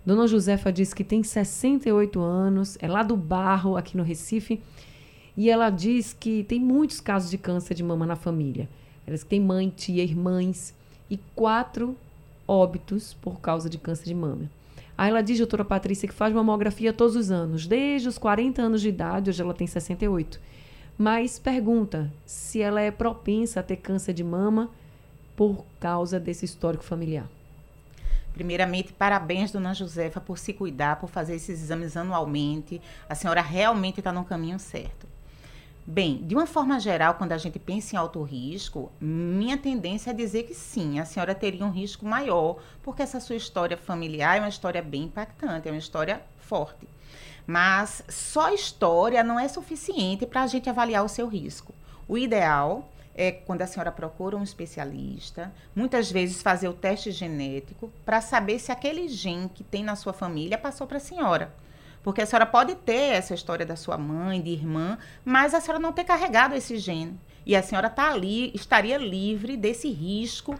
Dona 0.05 0.27
Josefa 0.27 0.73
diz 0.73 0.93
que 0.93 1.05
tem 1.05 1.23
68 1.23 2.21
anos, 2.21 2.77
é 2.81 2.89
lá 2.89 3.03
do 3.03 3.17
Barro, 3.17 3.77
aqui 3.77 3.97
no 3.97 4.03
Recife, 4.03 4.61
e 5.37 5.49
ela 5.49 5.71
diz 5.71 6.13
que 6.13 6.43
tem 6.45 6.59
muitos 6.59 7.01
casos 7.01 7.31
de 7.31 7.39
câncer 7.39 7.75
de 7.75 7.83
mama 7.85 8.05
na 8.05 8.17
família. 8.17 8.69
Ela 9.07 9.17
tem 9.19 9.41
mãe, 9.41 9.73
tia, 9.75 10.03
irmãs 10.03 10.75
e 11.09 11.19
quatro 11.35 11.97
óbitos 12.47 13.15
por 13.15 13.41
causa 13.41 13.71
de 13.71 13.79
câncer 13.79 14.07
de 14.07 14.15
mama. 14.15 14.51
Aí 14.97 15.11
ela 15.11 15.21
diz, 15.21 15.39
doutora 15.39 15.65
Patrícia, 15.65 16.09
que 16.09 16.15
faz 16.15 16.35
mamografia 16.35 16.93
todos 16.93 17.15
os 17.15 17.31
anos, 17.31 17.69
desde 17.69 18.09
os 18.09 18.19
40 18.19 18.61
anos 18.61 18.81
de 18.81 18.89
idade, 18.89 19.31
hoje 19.31 19.41
ela 19.41 19.55
tem 19.55 19.67
68 19.67 20.41
mas 20.99 21.39
pergunta 21.39 22.13
se 22.27 22.61
ela 22.61 22.81
é 22.81 22.91
propensa 22.91 23.61
a 23.61 23.63
ter 23.63 23.77
câncer 23.77 24.13
de 24.13 24.25
mama 24.25 24.69
por 25.37 25.65
causa 25.79 26.19
desse 26.19 26.45
histórico 26.45 26.83
familiar. 26.83 27.29
Primeiramente, 28.35 28.93
parabéns, 28.93 29.53
dona 29.53 29.73
Josefa, 29.73 30.21
por 30.21 30.39
se 30.39 30.53
cuidar, 30.53 30.97
por 30.97 31.09
fazer 31.09 31.37
esses 31.37 31.63
exames 31.63 31.97
anualmente. 31.97 32.81
A 33.09 33.15
senhora 33.15 33.41
realmente 33.41 34.01
está 34.01 34.13
no 34.13 34.25
caminho 34.25 34.59
certo. 34.59 35.07
Bem, 35.87 36.23
de 36.27 36.35
uma 36.35 36.47
forma 36.47 36.79
geral, 36.79 37.15
quando 37.15 37.33
a 37.33 37.39
gente 37.39 37.59
pensa 37.59 37.95
em 37.95 37.99
alto 37.99 38.23
risco, 38.23 38.93
minha 39.01 39.57
tendência 39.57 40.11
é 40.11 40.13
dizer 40.13 40.43
que 40.43 40.55
sim, 40.55 41.01
a 41.01 41.05
senhora 41.05 41.35
teria 41.35 41.65
um 41.65 41.71
risco 41.71 42.05
maior, 42.05 42.59
porque 42.83 43.03
essa 43.03 43.21
sua 43.21 43.37
história 43.37 43.77
familiar 43.77 44.37
é 44.37 44.41
uma 44.41 44.49
história 44.49 44.83
bem 44.83 45.05
impactante, 45.05 45.67
é 45.67 45.71
uma 45.71 45.79
história 45.79 46.21
forte. 46.41 46.87
Mas 47.51 48.05
só 48.11 48.53
história 48.53 49.25
não 49.25 49.41
é 49.41 49.49
suficiente 49.49 50.27
para 50.27 50.43
a 50.43 50.47
gente 50.47 50.69
avaliar 50.69 51.03
o 51.03 51.09
seu 51.09 51.27
risco. 51.27 51.75
O 52.07 52.19
ideal 52.19 52.93
é 53.15 53.33
quando 53.33 53.63
a 53.63 53.67
senhora 53.67 53.91
procura 53.91 54.37
um 54.37 54.43
especialista, 54.43 55.51
muitas 55.75 56.13
vezes 56.13 56.43
fazer 56.43 56.69
o 56.69 56.75
teste 56.75 57.11
genético 57.11 57.91
para 58.05 58.21
saber 58.21 58.59
se 58.59 58.71
aquele 58.71 59.09
gene 59.09 59.49
que 59.49 59.65
tem 59.65 59.83
na 59.83 59.97
sua 59.97 60.13
família 60.13 60.59
passou 60.59 60.87
para 60.87 60.99
a 60.99 61.01
senhora. 61.01 61.55
Porque 62.03 62.21
a 62.21 62.27
senhora 62.27 62.45
pode 62.45 62.75
ter 62.75 63.15
essa 63.15 63.33
história 63.33 63.65
da 63.65 63.77
sua 63.77 63.97
mãe, 63.97 64.43
de 64.43 64.51
irmã, 64.51 64.99
mas 65.25 65.55
a 65.55 65.61
senhora 65.63 65.81
não 65.81 65.91
ter 65.91 66.05
carregado 66.05 66.55
esse 66.55 66.77
gene. 66.77 67.19
E 67.47 67.57
a 67.57 67.63
senhora 67.63 67.89
tá 67.89 68.11
ali, 68.11 68.53
estaria 68.55 68.99
livre 68.99 69.57
desse 69.57 69.89
risco 69.89 70.55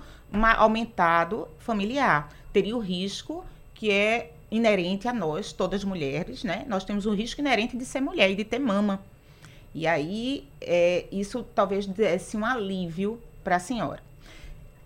aumentado 0.57 1.49
familiar. 1.59 2.31
Teria 2.51 2.75
o 2.75 2.81
risco 2.81 3.45
que 3.75 3.91
é 3.91 4.33
inerente 4.51 5.09
a 5.09 5.13
nós, 5.13 5.53
todas 5.53 5.85
mulheres, 5.85 6.45
né? 6.45 6.65
Nós 6.67 6.85
temos 6.85 7.07
um 7.07 7.15
risco 7.15 7.41
inerente 7.41 7.77
de 7.77 7.85
ser 7.85 8.01
mulher 8.01 8.31
e 8.31 8.35
de 8.35 8.45
ter 8.45 8.59
mama. 8.59 9.01
E 9.75 9.87
aí, 9.87 10.49
é, 10.61 11.07
isso 11.13 11.45
talvez 11.55 11.87
desse 11.87 12.37
um 12.37 12.45
alívio 12.45 13.21
para 13.45 13.57
a 13.57 13.61
senhora. 13.61 14.03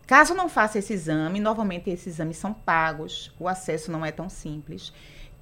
Caso 0.07 0.35
não 0.35 0.49
faça 0.49 0.79
esse 0.79 0.93
exame, 0.93 1.41
normalmente 1.41 1.89
esses 1.89 2.15
exames 2.15 2.37
são 2.37 2.53
pagos, 2.53 3.33
o 3.39 3.49
acesso 3.49 3.91
não 3.91 4.05
é 4.05 4.11
tão 4.11 4.29
simples. 4.29 4.93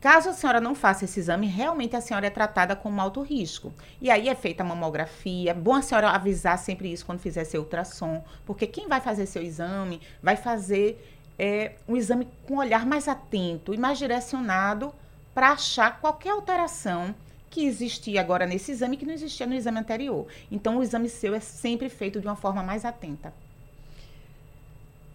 Caso 0.00 0.30
a 0.30 0.32
senhora 0.32 0.60
não 0.60 0.74
faça 0.74 1.04
esse 1.04 1.20
exame, 1.20 1.46
realmente 1.46 1.94
a 1.94 2.00
senhora 2.00 2.26
é 2.26 2.30
tratada 2.30 2.74
como 2.74 3.00
alto 3.00 3.20
risco. 3.20 3.72
E 4.00 4.10
aí 4.10 4.30
é 4.30 4.34
feita 4.34 4.62
a 4.62 4.66
mamografia. 4.66 5.52
Bom 5.52 5.74
a 5.74 5.82
senhora 5.82 6.08
avisar 6.08 6.56
sempre 6.56 6.90
isso 6.90 7.04
quando 7.04 7.18
fizer 7.18 7.44
seu 7.44 7.60
ultrassom, 7.60 8.24
porque 8.46 8.66
quem 8.66 8.88
vai 8.88 9.00
fazer 9.00 9.26
seu 9.26 9.42
exame 9.42 10.00
vai 10.22 10.36
fazer 10.36 11.19
é, 11.42 11.72
um 11.88 11.96
exame 11.96 12.28
com 12.46 12.56
um 12.56 12.58
olhar 12.58 12.84
mais 12.84 13.08
atento 13.08 13.72
e 13.72 13.78
mais 13.78 13.98
direcionado 13.98 14.92
para 15.34 15.52
achar 15.52 15.98
qualquer 15.98 16.32
alteração 16.32 17.14
que 17.48 17.64
existia 17.64 18.20
agora 18.20 18.44
nesse 18.44 18.70
exame 18.70 18.98
que 18.98 19.06
não 19.06 19.14
existia 19.14 19.46
no 19.46 19.54
exame 19.54 19.78
anterior. 19.78 20.26
Então, 20.52 20.76
o 20.76 20.82
exame 20.82 21.08
seu 21.08 21.34
é 21.34 21.40
sempre 21.40 21.88
feito 21.88 22.20
de 22.20 22.26
uma 22.26 22.36
forma 22.36 22.62
mais 22.62 22.84
atenta. 22.84 23.32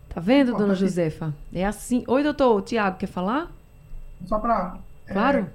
Tá 0.09 0.19
vendo, 0.19 0.57
dona 0.57 0.73
Josefa? 0.73 1.31
É 1.53 1.63
assim. 1.63 2.03
Oi, 2.07 2.23
doutor. 2.23 2.59
Tiago, 2.63 2.97
quer 2.97 3.07
falar? 3.07 3.51
Só 4.25 4.39
para. 4.39 4.79
Claro. 5.05 5.47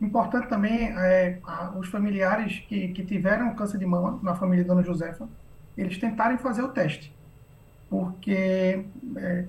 É, 0.00 0.04
importante 0.04 0.48
também, 0.48 0.88
é, 0.96 1.38
a, 1.44 1.72
os 1.76 1.88
familiares 1.88 2.60
que, 2.60 2.88
que 2.88 3.04
tiveram 3.04 3.54
câncer 3.54 3.76
de 3.76 3.84
mama 3.84 4.18
na 4.22 4.34
família 4.34 4.64
da 4.64 4.72
Dona 4.72 4.86
Josefa, 4.86 5.28
eles 5.76 5.98
tentarem 5.98 6.38
fazer 6.38 6.62
o 6.62 6.68
teste. 6.68 7.14
Porque 7.88 8.84
é, 9.16 9.46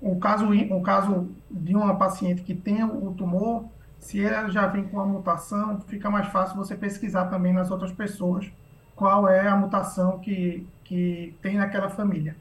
o, 0.00 0.16
caso, 0.16 0.48
o 0.70 0.82
caso 0.82 1.28
de 1.50 1.74
uma 1.74 1.96
paciente 1.96 2.42
que 2.42 2.54
tem 2.54 2.82
o 2.82 3.12
tumor, 3.12 3.64
se 3.98 4.24
ela 4.24 4.50
já 4.50 4.66
vem 4.66 4.84
com 4.84 5.00
a 5.00 5.06
mutação, 5.06 5.80
fica 5.86 6.10
mais 6.10 6.28
fácil 6.28 6.56
você 6.56 6.74
pesquisar 6.74 7.26
também 7.26 7.52
nas 7.52 7.70
outras 7.70 7.92
pessoas 7.92 8.50
qual 8.94 9.28
é 9.28 9.46
a 9.46 9.56
mutação 9.56 10.18
que, 10.18 10.66
que 10.82 11.34
tem 11.42 11.56
naquela 11.56 11.90
família. 11.90 12.36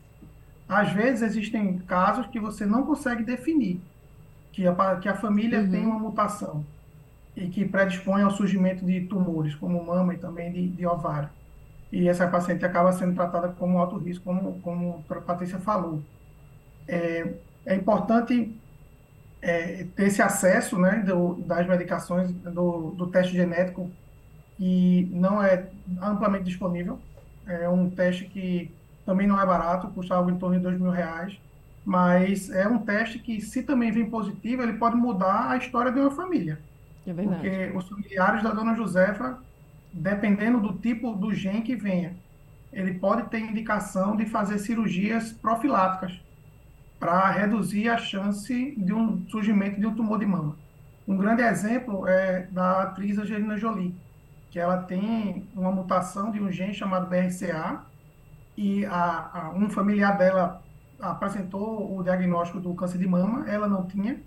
Às 0.67 0.91
vezes 0.91 1.21
existem 1.21 1.77
casos 1.79 2.25
que 2.27 2.39
você 2.39 2.65
não 2.65 2.83
consegue 2.83 3.23
definir 3.23 3.79
que 4.51 4.65
a, 4.65 4.95
que 4.95 5.09
a 5.09 5.15
família 5.15 5.59
uhum. 5.59 5.69
tem 5.69 5.85
uma 5.85 5.99
mutação 5.99 6.65
e 7.35 7.47
que 7.47 7.65
predispõe 7.65 8.21
ao 8.23 8.31
surgimento 8.31 8.85
de 8.85 9.01
tumores, 9.01 9.53
como 9.53 9.83
mama 9.85 10.13
e 10.13 10.17
também 10.17 10.51
de, 10.51 10.69
de 10.69 10.87
ovário. 10.87 11.29
E 11.95 12.09
essa 12.09 12.27
paciente 12.27 12.65
acaba 12.65 12.91
sendo 12.91 13.15
tratada 13.15 13.49
como 13.49 13.77
alto 13.77 13.97
risco, 13.97 14.23
como, 14.23 14.59
como 14.61 15.03
a 15.09 15.15
Patrícia 15.21 15.59
falou. 15.59 16.01
É, 16.87 17.33
é 17.65 17.75
importante 17.75 18.59
é, 19.41 19.85
ter 19.95 20.07
esse 20.07 20.21
acesso 20.21 20.77
né, 20.77 21.03
do, 21.05 21.35
das 21.35 21.65
medicações, 21.67 22.31
do, 22.31 22.91
do 22.91 23.07
teste 23.07 23.33
genético, 23.33 23.89
que 24.57 25.09
não 25.11 25.41
é 25.41 25.67
amplamente 26.01 26.45
disponível. 26.45 26.99
É 27.47 27.69
um 27.69 27.89
teste 27.89 28.25
que 28.25 28.71
também 29.05 29.27
não 29.27 29.39
é 29.39 29.45
barato, 29.45 29.87
custa 29.89 30.15
algo 30.15 30.29
em 30.29 30.37
torno 30.37 30.57
de 30.57 30.63
dois 30.63 30.79
mil 30.79 30.91
reais 30.91 31.37
mas 31.85 32.49
é 32.49 32.67
um 32.67 32.79
teste 32.79 33.19
que, 33.19 33.39
se 33.39 33.61
também 33.61 33.91
vem 33.91 34.09
positivo, 34.09 34.63
ele 34.63 34.73
pode 34.73 34.95
mudar 34.95 35.51
a 35.51 35.57
história 35.57 35.91
de 35.91 35.99
uma 35.99 36.09
família. 36.09 36.59
É 37.05 37.13
verdade. 37.13 37.41
Porque 37.41 37.77
os 37.77 37.87
familiares 37.87 38.41
da 38.41 38.49
dona 38.49 38.73
Josefa, 38.73 39.37
dependendo 39.95 40.59
do 40.59 40.73
tipo 40.73 41.13
do 41.15 41.33
gene 41.33 41.61
que 41.61 41.75
venha, 41.75 42.17
ele 42.71 42.95
pode 42.95 43.29
ter 43.29 43.39
indicação 43.39 44.15
de 44.15 44.25
fazer 44.25 44.59
cirurgias 44.59 45.31
profiláticas 45.31 46.19
para 46.99 47.31
reduzir 47.31 47.87
a 47.87 47.97
chance 47.97 48.75
de 48.77 48.93
um 48.93 49.25
surgimento 49.29 49.79
de 49.79 49.87
um 49.87 49.95
tumor 49.95 50.19
de 50.19 50.25
mama. 50.25 50.57
Um 51.07 51.15
grande 51.15 51.41
exemplo 51.43 52.05
é 52.07 52.47
da 52.51 52.83
atriz 52.83 53.17
Angelina 53.17 53.57
Jolie, 53.57 53.95
que 54.51 54.59
ela 54.59 54.83
tem 54.83 55.47
uma 55.55 55.71
mutação 55.71 56.29
de 56.31 56.41
um 56.41 56.51
gene 56.51 56.73
chamado 56.73 57.07
BRCA 57.07 57.85
e 58.57 58.85
a, 58.85 59.29
a 59.33 59.49
um 59.51 59.69
familiar 59.69 60.17
dela 60.17 60.61
apresentou 60.99 61.97
o 61.97 62.03
diagnóstico 62.03 62.59
do 62.59 62.73
câncer 62.73 62.97
de 62.97 63.07
mama, 63.07 63.49
ela 63.49 63.67
não 63.67 63.85
tinha, 63.85 64.21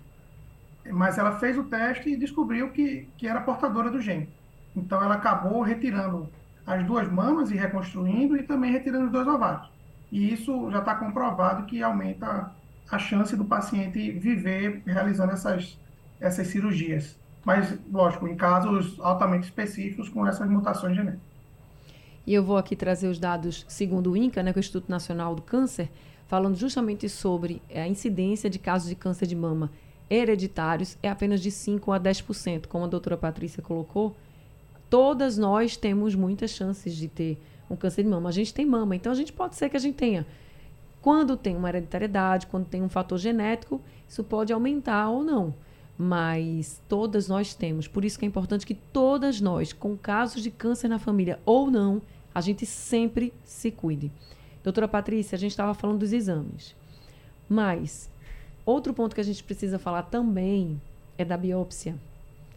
mas 0.91 1.17
ela 1.17 1.37
fez 1.39 1.57
o 1.57 1.63
teste 1.65 2.09
e 2.09 2.17
descobriu 2.17 2.71
que, 2.71 3.07
que 3.17 3.27
era 3.27 3.41
portadora 3.41 3.91
do 3.91 4.01
gene. 4.01 4.38
Então 4.75 5.03
ela 5.03 5.15
acabou 5.15 5.61
retirando 5.61 6.29
as 6.65 6.85
duas 6.85 7.11
mamas 7.11 7.51
e 7.51 7.55
reconstruindo 7.55 8.37
e 8.37 8.43
também 8.43 8.71
retirando 8.71 9.05
os 9.05 9.11
dois 9.11 9.27
ovários. 9.27 9.69
E 10.11 10.33
isso 10.33 10.69
já 10.71 10.79
está 10.79 10.95
comprovado 10.95 11.65
que 11.65 11.81
aumenta 11.81 12.51
a 12.89 12.97
chance 12.97 13.35
do 13.35 13.45
paciente 13.45 14.11
viver 14.11 14.81
realizando 14.85 15.31
essas, 15.31 15.77
essas 16.19 16.47
cirurgias. 16.47 17.17
Mas, 17.45 17.77
lógico, 17.91 18.27
em 18.27 18.35
casos 18.35 18.99
altamente 18.99 19.45
específicos 19.45 20.09
com 20.09 20.25
essas 20.25 20.49
mutações 20.49 20.95
genéticas. 20.95 21.29
E 22.25 22.33
eu 22.33 22.43
vou 22.43 22.57
aqui 22.57 22.75
trazer 22.75 23.07
os 23.07 23.17
dados 23.17 23.65
segundo 23.67 24.11
o 24.11 24.17
INCA, 24.17 24.43
né, 24.43 24.51
que 24.51 24.59
é 24.59 24.59
o 24.59 24.61
Instituto 24.61 24.89
Nacional 24.89 25.33
do 25.33 25.41
Câncer, 25.41 25.89
falando 26.27 26.55
justamente 26.55 27.09
sobre 27.09 27.61
a 27.73 27.87
incidência 27.87 28.49
de 28.49 28.59
casos 28.59 28.89
de 28.89 28.95
câncer 28.95 29.25
de 29.25 29.35
mama 29.35 29.71
hereditários 30.09 30.97
é 31.03 31.09
apenas 31.09 31.39
de 31.41 31.51
5 31.51 31.91
a 31.91 31.99
10%, 31.99 32.65
como 32.67 32.85
a 32.85 32.87
doutora 32.87 33.17
Patrícia 33.17 33.61
colocou. 33.61 34.15
Todas 34.89 35.37
nós 35.37 35.77
temos 35.77 36.15
muitas 36.15 36.51
chances 36.51 36.95
de 36.95 37.07
ter 37.07 37.37
um 37.69 37.75
câncer 37.75 38.03
de 38.03 38.09
mama. 38.09 38.29
A 38.29 38.31
gente 38.31 38.53
tem 38.53 38.65
mama, 38.65 38.95
então 38.95 39.11
a 39.11 39.15
gente 39.15 39.31
pode 39.31 39.55
ser 39.55 39.69
que 39.69 39.77
a 39.77 39.79
gente 39.79 39.95
tenha. 39.95 40.25
Quando 41.01 41.37
tem 41.37 41.55
uma 41.55 41.69
hereditariedade, 41.69 42.47
quando 42.47 42.65
tem 42.65 42.81
um 42.81 42.89
fator 42.89 43.17
genético, 43.17 43.79
isso 44.07 44.23
pode 44.23 44.51
aumentar 44.51 45.09
ou 45.09 45.23
não. 45.23 45.53
Mas 45.97 46.81
todas 46.89 47.27
nós 47.27 47.53
temos. 47.53 47.87
Por 47.87 48.03
isso 48.03 48.17
que 48.17 48.25
é 48.25 48.27
importante 48.27 48.65
que 48.65 48.73
todas 48.73 49.39
nós, 49.39 49.71
com 49.71 49.95
casos 49.95 50.41
de 50.41 50.49
câncer 50.49 50.87
na 50.87 50.97
família 50.97 51.39
ou 51.45 51.69
não, 51.69 52.01
a 52.33 52.41
gente 52.41 52.65
sempre 52.65 53.33
se 53.43 53.69
cuide. 53.71 54.11
Doutora 54.63 54.87
Patrícia, 54.87 55.35
a 55.35 55.39
gente 55.39 55.51
estava 55.51 55.73
falando 55.73 55.99
dos 55.99 56.13
exames. 56.13 56.75
Mas 57.47 58.09
outro 58.65 58.93
ponto 58.93 59.15
que 59.15 59.21
a 59.21 59.25
gente 59.25 59.43
precisa 59.43 59.79
falar 59.79 60.03
também 60.03 60.81
é 61.17 61.23
da 61.23 61.37
biópsia. 61.37 61.95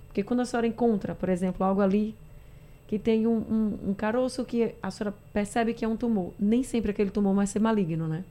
Porque 0.06 0.22
quando 0.22 0.40
a 0.40 0.44
senhora 0.44 0.66
encontra, 0.66 1.14
por 1.14 1.28
exemplo, 1.28 1.64
algo 1.64 1.80
ali 1.80 2.14
que 2.92 2.98
tem 2.98 3.26
um, 3.26 3.38
um, 3.38 3.78
um 3.88 3.94
caroço 3.94 4.44
que 4.44 4.74
a 4.82 4.90
senhora 4.90 5.16
percebe 5.32 5.72
que 5.72 5.82
é 5.82 5.88
um 5.88 5.96
tumor, 5.96 6.34
nem 6.38 6.62
sempre 6.62 6.90
aquele 6.90 7.08
tumor 7.10 7.34
vai 7.34 7.46
ser 7.46 7.58
maligno, 7.58 8.06
né? 8.06 8.22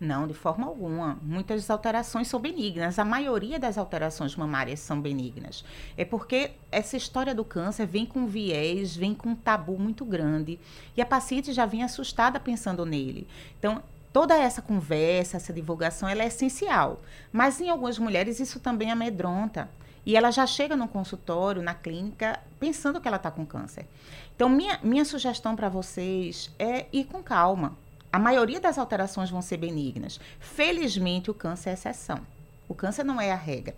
Não, 0.00 0.26
de 0.26 0.32
forma 0.32 0.66
alguma. 0.66 1.18
Muitas 1.20 1.68
alterações 1.68 2.26
são 2.26 2.40
benignas. 2.40 2.98
A 2.98 3.04
maioria 3.04 3.58
das 3.58 3.76
alterações 3.76 4.34
mamárias 4.34 4.80
são 4.80 4.98
benignas. 5.02 5.62
É 5.98 6.04
porque 6.06 6.52
essa 6.72 6.96
história 6.96 7.34
do 7.34 7.44
câncer 7.44 7.84
vem 7.84 8.06
com 8.06 8.26
viés, 8.26 8.96
vem 8.96 9.14
com 9.14 9.28
um 9.28 9.36
tabu 9.36 9.78
muito 9.78 10.02
grande. 10.06 10.58
E 10.96 11.02
a 11.02 11.04
paciente 11.04 11.52
já 11.52 11.66
vem 11.66 11.82
assustada 11.82 12.40
pensando 12.40 12.86
nele. 12.86 13.28
Então, 13.58 13.82
toda 14.14 14.34
essa 14.34 14.62
conversa, 14.62 15.36
essa 15.36 15.52
divulgação, 15.52 16.08
ela 16.08 16.22
é 16.22 16.28
essencial. 16.28 17.02
Mas 17.30 17.60
em 17.60 17.68
algumas 17.68 17.98
mulheres 17.98 18.40
isso 18.40 18.60
também 18.60 18.90
amedronta. 18.90 19.68
E 20.04 20.16
ela 20.16 20.30
já 20.30 20.46
chega 20.46 20.76
no 20.76 20.88
consultório, 20.88 21.62
na 21.62 21.74
clínica, 21.74 22.40
pensando 22.58 23.00
que 23.00 23.08
ela 23.08 23.18
está 23.18 23.30
com 23.30 23.44
câncer. 23.44 23.86
Então, 24.34 24.48
minha, 24.48 24.78
minha 24.82 25.04
sugestão 25.04 25.54
para 25.54 25.68
vocês 25.68 26.50
é 26.58 26.86
ir 26.92 27.04
com 27.04 27.22
calma 27.22 27.76
a 28.12 28.18
maioria 28.18 28.60
das 28.60 28.76
alterações 28.76 29.30
vão 29.30 29.40
ser 29.40 29.56
benignas. 29.56 30.18
Felizmente, 30.40 31.30
o 31.30 31.34
câncer 31.34 31.70
é 31.70 31.72
exceção. 31.74 32.26
O 32.68 32.74
câncer 32.74 33.04
não 33.04 33.20
é 33.20 33.30
a 33.30 33.36
regra. 33.36 33.76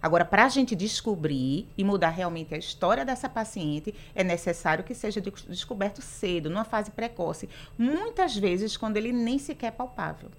Agora, 0.00 0.24
para 0.24 0.44
a 0.44 0.48
gente 0.48 0.74
descobrir 0.74 1.68
e 1.76 1.84
mudar 1.84 2.08
realmente 2.08 2.54
a 2.54 2.58
história 2.58 3.04
dessa 3.04 3.28
paciente, 3.28 3.94
é 4.14 4.24
necessário 4.24 4.84
que 4.84 4.94
seja 4.94 5.20
descoberto 5.20 6.00
cedo, 6.00 6.48
numa 6.48 6.64
fase 6.64 6.90
precoce. 6.90 7.48
Muitas 7.76 8.36
vezes, 8.36 8.76
quando 8.76 8.96
ele 8.96 9.12
nem 9.12 9.38
sequer 9.38 9.68
é 9.68 9.70
palpável. 9.70 10.30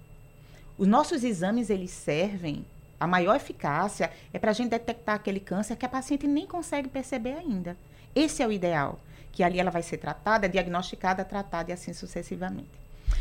Os 0.76 0.86
nossos 0.86 1.24
exames, 1.24 1.70
eles 1.70 1.90
servem, 1.90 2.64
a 2.98 3.06
maior 3.06 3.36
eficácia 3.36 4.10
é 4.32 4.38
para 4.38 4.50
a 4.50 4.54
gente 4.54 4.70
detectar 4.70 5.16
aquele 5.16 5.40
câncer 5.40 5.76
que 5.76 5.86
a 5.86 5.88
paciente 5.88 6.26
nem 6.26 6.46
consegue 6.46 6.88
perceber 6.88 7.34
ainda. 7.34 7.76
Esse 8.14 8.42
é 8.42 8.46
o 8.46 8.52
ideal 8.52 8.98
que 9.36 9.42
ali 9.42 9.60
ela 9.60 9.70
vai 9.70 9.82
ser 9.82 9.98
tratada, 9.98 10.48
diagnosticada, 10.48 11.22
tratada 11.22 11.70
e 11.70 11.74
assim 11.74 11.92
sucessivamente. 11.92 12.70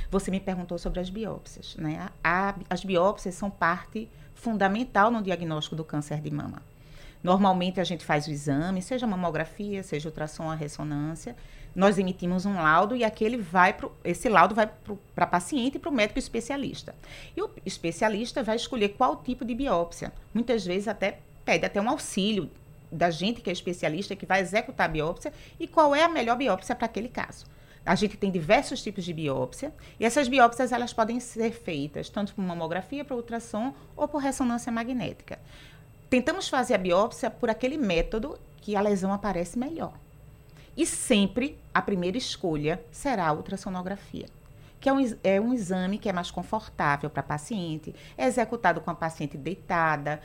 Você 0.09 0.31
me 0.31 0.39
perguntou 0.39 0.77
sobre 0.77 1.01
as 1.01 1.09
biópsias, 1.09 1.75
né? 1.75 2.09
A, 2.23 2.55
as 2.69 2.85
biópsias 2.85 3.35
são 3.35 3.49
parte 3.51 4.09
fundamental 4.33 5.11
no 5.11 5.21
diagnóstico 5.21 5.75
do 5.75 5.83
câncer 5.83 6.21
de 6.21 6.31
mama. 6.31 6.61
Normalmente 7.21 7.81
a 7.81 7.83
gente 7.83 8.05
faz 8.05 8.27
o 8.27 8.31
exame, 8.31 8.81
seja 8.81 9.05
mamografia, 9.05 9.83
seja 9.83 10.07
ultrassom, 10.07 10.49
a 10.49 10.55
ressonância, 10.55 11.35
nós 11.75 11.97
emitimos 11.97 12.45
um 12.45 12.55
laudo 12.55 12.95
e 12.95 13.03
aquele 13.03 13.37
vai 13.37 13.73
pro, 13.73 13.91
esse 14.03 14.29
laudo 14.29 14.55
vai 14.55 14.69
para 15.13 15.25
a 15.25 15.27
paciente 15.27 15.75
e 15.75 15.79
para 15.79 15.89
o 15.89 15.93
médico 15.93 16.17
especialista. 16.17 16.95
E 17.35 17.41
o 17.41 17.49
especialista 17.65 18.41
vai 18.41 18.55
escolher 18.55 18.89
qual 18.89 19.17
tipo 19.17 19.43
de 19.43 19.53
biópsia. 19.53 20.13
Muitas 20.33 20.65
vezes 20.65 20.87
até 20.87 21.19
pede 21.43 21.65
até 21.65 21.81
um 21.81 21.89
auxílio 21.89 22.49
da 22.91 23.09
gente 23.09 23.41
que 23.41 23.49
é 23.49 23.53
especialista 23.53 24.15
que 24.15 24.25
vai 24.25 24.39
executar 24.39 24.85
a 24.85 24.91
biópsia 24.91 25.33
e 25.59 25.67
qual 25.67 25.93
é 25.93 26.03
a 26.03 26.09
melhor 26.09 26.37
biópsia 26.37 26.75
para 26.75 26.85
aquele 26.85 27.09
caso. 27.09 27.45
A 27.85 27.93
gente 27.93 28.17
tem 28.17 28.31
diversos 28.31 28.81
tipos 28.81 29.03
de 29.03 29.13
biópsia 29.13 29.71
e 29.99 30.05
essas 30.05 30.27
biópsias 30.27 30.71
elas 30.71 30.93
podem 30.93 31.19
ser 31.19 31.51
feitas 31.51 32.09
tanto 32.09 32.33
por 32.33 32.41
mamografia, 32.41 33.05
por 33.05 33.15
ultrassom 33.15 33.75
ou 33.95 34.07
por 34.07 34.21
ressonância 34.21 34.71
magnética. 34.71 35.37
Tentamos 36.09 36.47
fazer 36.47 36.73
a 36.73 36.79
biópsia 36.79 37.29
por 37.29 37.49
aquele 37.49 37.77
método 37.77 38.39
que 38.61 38.75
a 38.75 38.81
lesão 38.81 39.13
aparece 39.13 39.59
melhor. 39.59 39.93
E 40.77 40.85
sempre 40.85 41.57
a 41.73 41.81
primeira 41.81 42.17
escolha 42.17 42.83
será 42.91 43.27
a 43.27 43.33
ultrassonografia, 43.33 44.25
que 44.79 44.89
é 44.89 44.93
um, 44.93 45.17
é 45.23 45.39
um 45.39 45.53
exame 45.53 45.97
que 45.97 46.09
é 46.09 46.13
mais 46.13 46.29
confortável 46.29 47.09
para 47.09 47.21
a 47.21 47.23
paciente, 47.23 47.95
é 48.17 48.25
executado 48.25 48.81
com 48.81 48.91
a 48.91 48.95
paciente 48.95 49.37
deitada. 49.37 50.19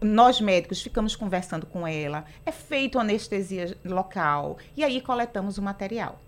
Nós 0.00 0.40
médicos 0.40 0.80
ficamos 0.80 1.14
conversando 1.14 1.66
com 1.66 1.86
ela, 1.86 2.24
é 2.46 2.50
feito 2.50 2.98
anestesia 2.98 3.76
local 3.84 4.56
e 4.76 4.82
aí 4.82 5.00
coletamos 5.00 5.58
o 5.58 5.62
material. 5.62 6.18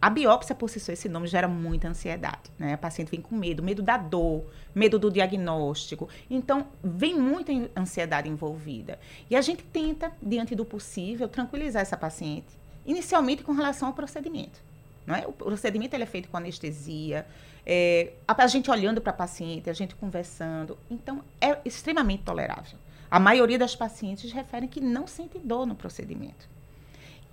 A 0.00 0.10
biópsia, 0.10 0.54
por 0.54 0.68
si 0.68 0.78
só, 0.78 0.92
esse 0.92 1.08
nome 1.08 1.26
gera 1.26 1.48
muita 1.48 1.88
ansiedade. 1.88 2.50
Né? 2.58 2.74
A 2.74 2.78
paciente 2.78 3.10
vem 3.10 3.22
com 3.22 3.34
medo, 3.34 3.62
medo 3.62 3.82
da 3.82 3.96
dor, 3.96 4.44
medo 4.74 4.98
do 4.98 5.10
diagnóstico. 5.10 6.10
Então, 6.28 6.66
vem 6.82 7.18
muita 7.18 7.52
ansiedade 7.74 8.28
envolvida. 8.28 8.98
E 9.30 9.34
a 9.34 9.40
gente 9.40 9.62
tenta, 9.62 10.12
diante 10.20 10.54
do 10.54 10.62
possível, 10.62 11.26
tranquilizar 11.26 11.80
essa 11.80 11.96
paciente 11.96 12.63
inicialmente 12.86 13.42
com 13.42 13.52
relação 13.52 13.88
ao 13.88 13.94
procedimento. 13.94 14.60
Não 15.06 15.14
é? 15.14 15.26
O 15.26 15.32
procedimento 15.32 15.94
é 15.94 16.06
feito 16.06 16.28
com 16.28 16.36
anestesia, 16.36 17.26
é, 17.66 18.12
a, 18.26 18.46
gente 18.46 18.70
olhando 18.70 19.00
para 19.00 19.10
a 19.10 19.16
paciente, 19.16 19.70
a 19.70 19.72
gente 19.72 19.94
conversando. 19.94 20.78
Então, 20.90 21.22
é 21.40 21.58
extremamente 21.64 22.22
tolerável. 22.22 22.78
A 23.10 23.20
maioria 23.20 23.58
das 23.58 23.76
pacientes 23.76 24.32
referem 24.32 24.68
que 24.68 24.80
não 24.80 25.06
sente 25.06 25.38
dor 25.38 25.66
no 25.66 25.74
procedimento. 25.74 26.48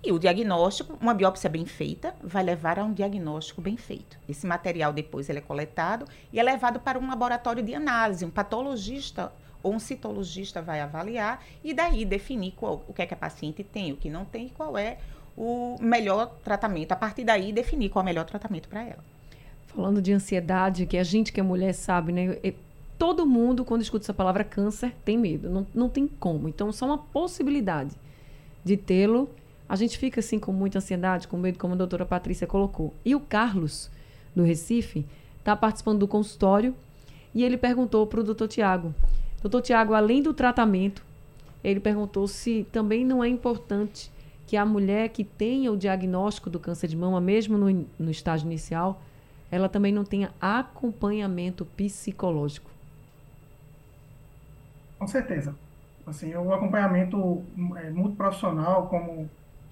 E 0.04 0.10
o 0.10 0.18
diagnóstico, 0.18 0.98
uma 1.00 1.14
biópsia 1.14 1.48
bem 1.48 1.64
feita, 1.64 2.14
vai 2.22 2.42
levar 2.42 2.78
a 2.78 2.84
um 2.84 2.92
diagnóstico 2.92 3.60
bem 3.60 3.76
feito. 3.76 4.18
Esse 4.28 4.46
material 4.46 4.92
depois 4.92 5.28
ele 5.28 5.38
é 5.38 5.42
coletado 5.42 6.06
e 6.32 6.40
é 6.40 6.42
levado 6.42 6.80
para 6.80 6.98
um 6.98 7.08
laboratório 7.08 7.62
de 7.62 7.74
análise. 7.74 8.24
Um 8.24 8.30
patologista 8.30 9.32
ou 9.62 9.72
um 9.72 9.78
citologista 9.78 10.60
vai 10.60 10.80
avaliar 10.80 11.44
e 11.62 11.72
daí 11.72 12.04
definir 12.04 12.52
qual, 12.52 12.84
o 12.88 12.92
que 12.92 13.02
é 13.02 13.06
que 13.06 13.14
a 13.14 13.16
paciente 13.16 13.62
tem, 13.62 13.92
o 13.92 13.96
que 13.96 14.10
não 14.10 14.24
tem 14.24 14.46
e 14.46 14.50
qual 14.50 14.76
é 14.76 14.98
o 15.36 15.76
melhor 15.80 16.34
tratamento. 16.44 16.92
A 16.92 16.96
partir 16.96 17.24
daí, 17.24 17.52
definir 17.52 17.88
qual 17.88 18.02
é 18.02 18.04
o 18.04 18.06
melhor 18.06 18.24
tratamento 18.24 18.68
para 18.68 18.82
ela. 18.82 19.04
Falando 19.66 20.02
de 20.02 20.12
ansiedade, 20.12 20.86
que 20.86 20.98
a 20.98 21.04
gente 21.04 21.32
que 21.32 21.40
é 21.40 21.42
mulher 21.42 21.72
sabe, 21.72 22.12
né? 22.12 22.38
Todo 22.98 23.26
mundo, 23.26 23.64
quando 23.64 23.82
escuta 23.82 24.04
essa 24.04 24.14
palavra 24.14 24.44
câncer, 24.44 24.94
tem 25.04 25.18
medo. 25.18 25.50
Não, 25.50 25.66
não 25.74 25.88
tem 25.88 26.06
como. 26.06 26.48
Então, 26.48 26.70
só 26.70 26.86
uma 26.86 26.98
possibilidade 26.98 27.96
de 28.64 28.76
tê-lo. 28.76 29.28
A 29.68 29.74
gente 29.74 29.98
fica 29.98 30.20
assim 30.20 30.38
com 30.38 30.52
muita 30.52 30.78
ansiedade, 30.78 31.26
com 31.26 31.36
medo, 31.36 31.58
como 31.58 31.74
a 31.74 31.76
doutora 31.76 32.04
Patrícia 32.04 32.46
colocou. 32.46 32.92
E 33.04 33.14
o 33.14 33.20
Carlos, 33.20 33.90
do 34.36 34.42
Recife, 34.42 35.06
está 35.38 35.56
participando 35.56 36.00
do 36.00 36.08
consultório 36.08 36.74
e 37.34 37.42
ele 37.42 37.56
perguntou 37.56 38.06
para 38.06 38.20
o 38.20 38.24
doutor 38.24 38.48
Tiago. 38.48 38.94
Doutor 39.40 39.62
Tiago, 39.62 39.94
além 39.94 40.22
do 40.22 40.32
tratamento, 40.32 41.02
ele 41.64 41.80
perguntou 41.80 42.28
se 42.28 42.66
também 42.70 43.04
não 43.04 43.24
é 43.24 43.28
importante 43.28 44.10
que 44.46 44.56
a 44.56 44.66
mulher 44.66 45.08
que 45.08 45.24
tenha 45.24 45.72
o 45.72 45.76
diagnóstico 45.76 46.50
do 46.50 46.60
câncer 46.60 46.88
de 46.88 46.96
mama, 46.96 47.20
mesmo 47.20 47.56
no, 47.56 47.86
no 47.98 48.10
estágio 48.10 48.46
inicial, 48.46 49.00
ela 49.50 49.68
também 49.68 49.92
não 49.92 50.04
tenha 50.04 50.32
acompanhamento 50.40 51.64
psicológico. 51.64 52.70
Com 54.98 55.06
certeza. 55.06 55.54
Assim, 56.06 56.34
o 56.34 56.52
acompanhamento 56.52 57.42
é, 57.76 57.90
muito 57.90 58.16
profissional, 58.16 58.86
como 58.88 59.28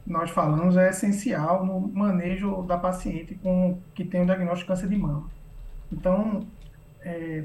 nós 0.07 0.31
falamos, 0.31 0.77
é 0.77 0.91
essencial 0.91 1.65
no 1.65 1.81
manejo 1.81 2.63
da 2.63 2.77
paciente 2.77 3.35
com 3.37 3.79
que 3.95 4.05
tem 4.05 4.23
o 4.23 4.27
diagnóstico 4.27 4.73
de 4.73 4.81
câncer 4.81 4.89
de 4.89 4.97
mama. 4.97 5.29
Então, 5.93 6.47
é, 7.03 7.45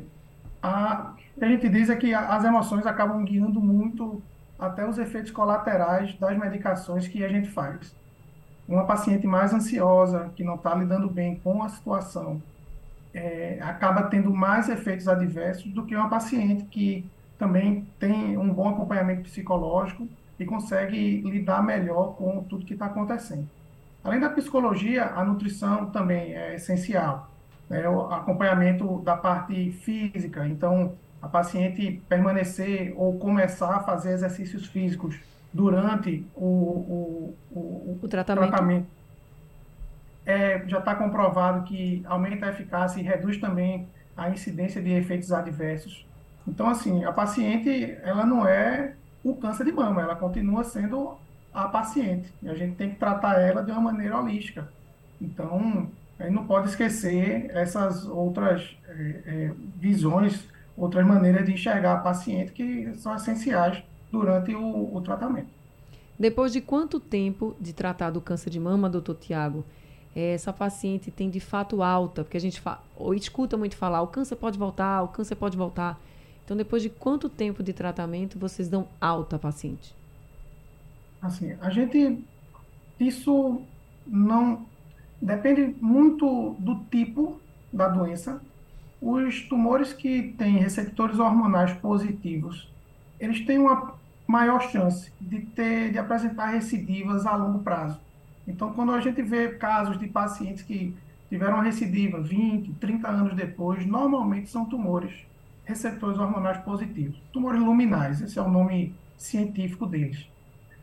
a, 0.61 1.13
a 1.41 1.45
gente 1.45 1.69
diz 1.69 1.89
é 1.89 1.95
que 1.95 2.13
as 2.13 2.43
emoções 2.43 2.85
acabam 2.85 3.23
guiando 3.23 3.59
muito 3.59 4.21
até 4.57 4.87
os 4.87 4.97
efeitos 4.97 5.31
colaterais 5.31 6.15
das 6.17 6.37
medicações 6.37 7.07
que 7.07 7.23
a 7.23 7.27
gente 7.27 7.49
faz. 7.49 7.95
Uma 8.67 8.85
paciente 8.85 9.27
mais 9.27 9.53
ansiosa, 9.53 10.31
que 10.35 10.43
não 10.43 10.55
está 10.55 10.73
lidando 10.73 11.09
bem 11.09 11.35
com 11.43 11.61
a 11.61 11.69
situação, 11.69 12.41
é, 13.13 13.59
acaba 13.61 14.03
tendo 14.03 14.33
mais 14.33 14.67
efeitos 14.69 15.07
adversos 15.07 15.71
do 15.71 15.85
que 15.85 15.95
uma 15.95 16.09
paciente 16.09 16.65
que 16.65 17.05
também 17.37 17.87
tem 17.99 18.37
um 18.37 18.51
bom 18.53 18.69
acompanhamento 18.69 19.23
psicológico 19.23 20.07
e 20.39 20.45
consegue 20.45 21.21
lidar 21.21 21.63
melhor 21.63 22.15
com 22.15 22.43
tudo 22.43 22.65
que 22.65 22.73
está 22.73 22.87
acontecendo. 22.87 23.47
Além 24.03 24.19
da 24.19 24.29
psicologia, 24.29 25.05
a 25.15 25.23
nutrição 25.23 25.87
também 25.87 26.35
é 26.35 26.55
essencial. 26.55 27.29
Né? 27.69 27.87
O 27.87 28.01
acompanhamento 28.11 28.99
da 29.01 29.17
parte 29.17 29.71
física, 29.71 30.47
então 30.47 30.93
a 31.25 31.27
paciente 31.27 32.03
permanecer 32.07 32.93
ou 32.95 33.17
começar 33.17 33.77
a 33.77 33.79
fazer 33.79 34.11
exercícios 34.11 34.67
físicos 34.67 35.19
durante 35.51 36.23
o, 36.35 36.45
o, 36.45 37.35
o, 37.51 37.99
o 38.03 38.07
tratamento, 38.07 38.49
tratamento 38.49 38.87
é, 40.23 40.63
já 40.67 40.77
está 40.79 40.93
comprovado 40.93 41.63
que 41.63 42.03
aumenta 42.05 42.45
a 42.45 42.49
eficácia 42.49 42.99
e 42.99 43.03
reduz 43.03 43.37
também 43.37 43.87
a 44.15 44.29
incidência 44.29 44.81
de 44.81 44.91
efeitos 44.91 45.31
adversos. 45.31 46.05
Então, 46.47 46.69
assim, 46.69 47.03
a 47.03 47.11
paciente, 47.11 47.97
ela 48.03 48.23
não 48.23 48.47
é 48.47 48.93
o 49.23 49.35
câncer 49.35 49.65
de 49.65 49.71
mama, 49.71 50.01
ela 50.01 50.15
continua 50.15 50.63
sendo 50.63 51.17
a 51.51 51.67
paciente. 51.67 52.31
E 52.43 52.49
a 52.49 52.53
gente 52.53 52.75
tem 52.75 52.91
que 52.91 52.97
tratar 52.97 53.39
ela 53.41 53.63
de 53.63 53.71
uma 53.71 53.81
maneira 53.81 54.17
holística. 54.17 54.69
Então, 55.19 55.89
a 56.19 56.23
gente 56.23 56.35
não 56.35 56.45
pode 56.45 56.69
esquecer 56.69 57.49
essas 57.49 58.05
outras 58.05 58.77
é, 58.87 59.21
é, 59.25 59.51
visões 59.79 60.47
outras 60.77 61.05
maneiras 61.05 61.45
de 61.45 61.53
enxergar 61.53 61.93
a 61.93 61.97
paciente 61.97 62.51
que 62.51 62.93
são 62.95 63.15
essenciais 63.15 63.83
durante 64.11 64.53
o, 64.53 64.95
o 64.95 65.01
tratamento. 65.01 65.47
Depois 66.17 66.53
de 66.53 66.61
quanto 66.61 66.99
tempo 66.99 67.55
de 67.59 67.73
tratar 67.73 68.09
do 68.09 68.21
câncer 68.21 68.49
de 68.49 68.59
mama, 68.59 68.89
doutor 68.89 69.15
Tiago, 69.15 69.65
essa 70.15 70.53
paciente 70.53 71.11
tem 71.11 71.29
de 71.29 71.41
fato 71.41 71.83
alta? 71.83 72.23
Porque 72.23 72.37
a 72.37 72.41
gente 72.41 72.61
ou 72.95 73.13
escuta 73.13 73.57
muito 73.57 73.75
falar, 73.75 74.01
o 74.01 74.07
câncer 74.07 74.37
pode 74.37 74.57
voltar, 74.57 75.03
o 75.03 75.09
câncer 75.09 75.35
pode 75.35 75.57
voltar. 75.57 75.99
Então, 76.43 76.55
depois 76.55 76.81
de 76.81 76.89
quanto 76.89 77.27
tempo 77.27 77.61
de 77.61 77.73
tratamento 77.73 78.39
vocês 78.39 78.69
dão 78.69 78.87
alta 79.01 79.35
à 79.35 79.39
paciente? 79.39 79.93
Assim, 81.21 81.57
a 81.59 81.69
gente. 81.69 82.23
Isso 82.99 83.61
não. 84.07 84.65
Depende 85.21 85.75
muito 85.81 86.55
do 86.59 86.75
tipo 86.91 87.41
da 87.73 87.87
doença 87.87 88.41
os 89.07 89.41
tumores 89.41 89.93
que 89.93 90.33
têm 90.35 90.57
receptores 90.57 91.19
hormonais 91.19 91.71
positivos, 91.73 92.67
eles 93.19 93.45
têm 93.45 93.59
uma 93.59 93.93
maior 94.25 94.59
chance 94.59 95.11
de 95.21 95.41
ter 95.41 95.91
de 95.91 95.99
apresentar 95.99 96.47
recidivas 96.47 97.27
a 97.27 97.35
longo 97.35 97.59
prazo. 97.59 97.99
Então, 98.47 98.73
quando 98.73 98.93
a 98.93 98.99
gente 98.99 99.21
vê 99.21 99.49
casos 99.49 99.99
de 99.99 100.07
pacientes 100.07 100.63
que 100.63 100.97
tiveram 101.29 101.59
recidiva 101.59 102.19
20, 102.19 102.73
30 102.73 103.07
anos 103.07 103.35
depois, 103.35 103.85
normalmente 103.85 104.49
são 104.49 104.65
tumores 104.65 105.13
receptores 105.65 106.17
hormonais 106.17 106.57
positivos, 106.63 107.15
tumores 107.31 107.61
luminais, 107.61 108.21
esse 108.21 108.39
é 108.39 108.41
o 108.41 108.49
nome 108.49 108.95
científico 109.17 109.85
deles. 109.85 110.27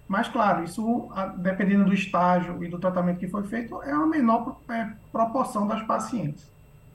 Mas, 0.06 0.28
claro, 0.28 0.62
isso, 0.62 1.08
dependendo 1.38 1.86
do 1.86 1.94
estágio 1.94 2.62
e 2.62 2.68
do 2.68 2.78
tratamento 2.78 3.18
que 3.18 3.28
foi 3.28 3.42
feito, 3.44 3.82
é 3.82 3.90
a 3.90 4.06
menor 4.06 4.60
é, 4.68 4.92
proporção 5.10 5.66
das 5.66 5.82
pacientes. 5.82 6.51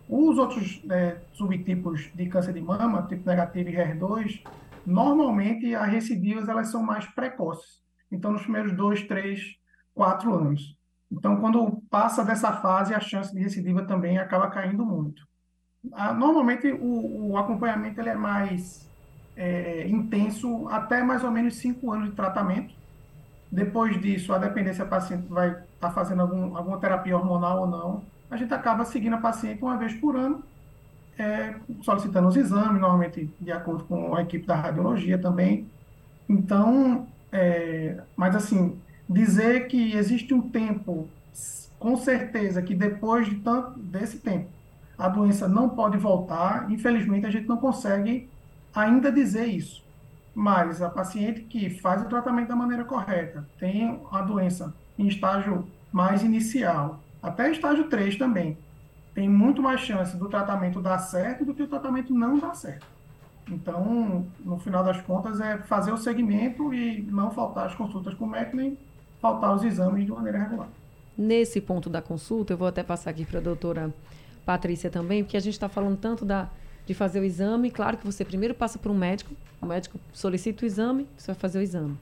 Os 0.10 0.38
outros 0.38 0.82
é, 0.90 1.18
subtipos 1.34 2.10
de 2.16 2.28
câncer 2.28 2.54
de 2.54 2.62
mama, 2.62 3.06
tipo 3.08 3.28
negativo 3.28 3.70
e 3.70 3.76
HER2, 3.76 4.42
normalmente 4.86 5.76
as 5.76 5.90
recidivas 5.90 6.48
elas 6.48 6.70
são 6.70 6.82
mais 6.82 7.06
precoces. 7.08 7.82
Então, 8.12 8.32
nos 8.32 8.44
primeiros 8.44 8.72
dois, 8.72 9.04
três, 9.04 9.58
quatro 9.94 10.34
anos. 10.34 10.78
Então, 11.12 11.38
quando 11.38 11.82
passa 11.90 12.24
dessa 12.24 12.54
fase, 12.54 12.94
a 12.94 13.00
chance 13.00 13.34
de 13.34 13.42
recidiva 13.42 13.84
também 13.84 14.18
acaba 14.18 14.50
caindo 14.50 14.86
muito. 14.86 15.28
Ah, 15.94 16.14
normalmente, 16.14 16.72
o, 16.72 17.32
o, 17.32 17.38
acompanhamento 17.38 18.00
ele 18.00 18.10
é 18.10 18.16
mais 18.16 18.90
é, 19.36 19.88
intenso 19.88 20.68
até 20.70 21.04
mais 21.04 21.24
ou 21.24 21.32
menos 21.32 21.56
cinco 21.56 21.92
anos 21.92 22.10
de 22.10 22.16
tratamento. 22.16 22.74
Depois 23.52 24.00
disso, 24.02 24.34
a 24.34 24.38
dependência 24.38 24.84
a 24.84 24.88
paciente 24.88 25.28
vai 25.28 25.50
estar 25.52 25.66
tá 25.80 25.92
fazendo 25.92 26.22
algum, 26.22 26.58
alguma 26.58 26.80
terapia 26.80 27.18
hormonal 27.18 27.62
ou 27.62 27.68
não. 27.68 28.04
A 28.30 28.36
gente 28.36 28.54
acaba 28.54 28.84
seguindo 28.86 29.14
a 29.14 29.20
paciente 29.20 29.62
uma 29.62 29.78
vez 29.78 29.94
por 29.94 30.16
ano, 30.16 30.44
é, 31.18 31.56
solicitando 31.82 32.28
os 32.28 32.36
exames, 32.36 32.80
normalmente 32.80 33.34
de 33.40 33.52
acordo 33.52 33.84
com 33.86 34.16
a 34.16 34.22
equipe 34.22 34.46
da 34.46 34.56
radiologia 34.56 35.18
também. 35.18 35.68
Então, 36.30 37.08
é, 37.32 38.02
mas 38.16 38.36
assim, 38.36 38.80
dizer 39.10 39.68
que 39.68 39.94
existe 39.94 40.34
um 40.34 40.42
tempo, 40.42 41.08
com 41.80 41.96
certeza 41.96 42.62
que 42.62 42.76
depois 42.76 43.28
de 43.28 43.36
tanto 43.36 43.80
desse 43.80 44.20
tempo, 44.20 44.50
a 44.98 45.08
doença 45.08 45.48
não 45.48 45.70
pode 45.70 45.98
voltar, 45.98 46.70
infelizmente 46.72 47.26
a 47.26 47.30
gente 47.30 47.48
não 47.48 47.58
consegue 47.58 48.30
ainda 48.74 49.12
dizer 49.12 49.46
isso. 49.46 49.86
Mas 50.34 50.82
a 50.82 50.90
paciente 50.90 51.42
que 51.42 51.70
faz 51.70 52.02
o 52.02 52.10
tratamento 52.10 52.50
da 52.50 52.56
maneira 52.56 52.84
correta, 52.84 53.48
tem 53.60 54.00
a 54.12 54.22
doença 54.22 54.74
em 54.98 55.08
estágio 55.08 55.68
mais 55.92 56.24
inicial, 56.24 57.00
até 57.22 57.52
estágio 57.52 57.90
3 57.90 58.18
também, 58.18 58.58
tem 59.14 59.28
muito 59.28 59.62
mais 59.62 59.82
chance 59.82 60.16
do 60.16 60.30
tratamento 60.30 60.82
dar 60.82 61.00
certo 61.00 61.44
do 61.44 61.54
que 61.54 61.64
o 61.64 61.68
tratamento 61.68 62.14
não 62.14 62.38
dar 62.38 62.54
certo. 62.54 62.86
Então, 63.50 64.26
no 64.44 64.60
final 64.60 64.84
das 64.84 65.02
contas, 65.02 65.40
é 65.40 65.58
fazer 65.58 65.92
o 65.92 65.98
segmento 65.98 66.74
e 66.74 67.02
não 67.02 67.32
faltar 67.32 67.66
as 67.68 67.76
consultas 67.76 68.14
com 68.14 68.26
o 68.26 68.30
médico, 68.30 68.58
nem 68.58 68.78
faltar 69.22 69.56
os 69.56 69.64
exames 69.64 70.06
de 70.06 70.12
maneira 70.12 70.38
regular. 70.38 70.68
Nesse 71.18 71.60
ponto 71.60 71.90
da 71.90 72.02
consulta, 72.02 72.54
eu 72.54 72.58
vou 72.58 72.68
até 72.68 72.84
passar 72.84 73.10
aqui 73.10 73.26
para 73.26 73.40
a 73.40 73.42
doutora 73.42 73.94
Patrícia 74.46 74.90
também, 74.90 75.24
porque 75.24 75.38
a 75.38 75.40
gente 75.40 75.54
está 75.54 75.68
falando 75.68 75.98
tanto 75.98 76.24
da, 76.24 76.50
de 76.86 76.94
fazer 76.94 77.20
o 77.20 77.24
exame. 77.24 77.72
Claro 77.72 77.98
que 77.98 78.06
você 78.06 78.24
primeiro 78.24 78.54
passa 78.54 78.78
por 78.78 78.92
um 78.92 78.98
médico, 78.98 79.34
o 79.62 79.66
médico 79.66 80.00
solicita 80.14 80.64
o 80.64 80.68
exame, 80.68 81.08
você 81.18 81.28
vai 81.28 81.36
fazer 81.36 81.60
o 81.60 81.62
exame. 81.62 81.98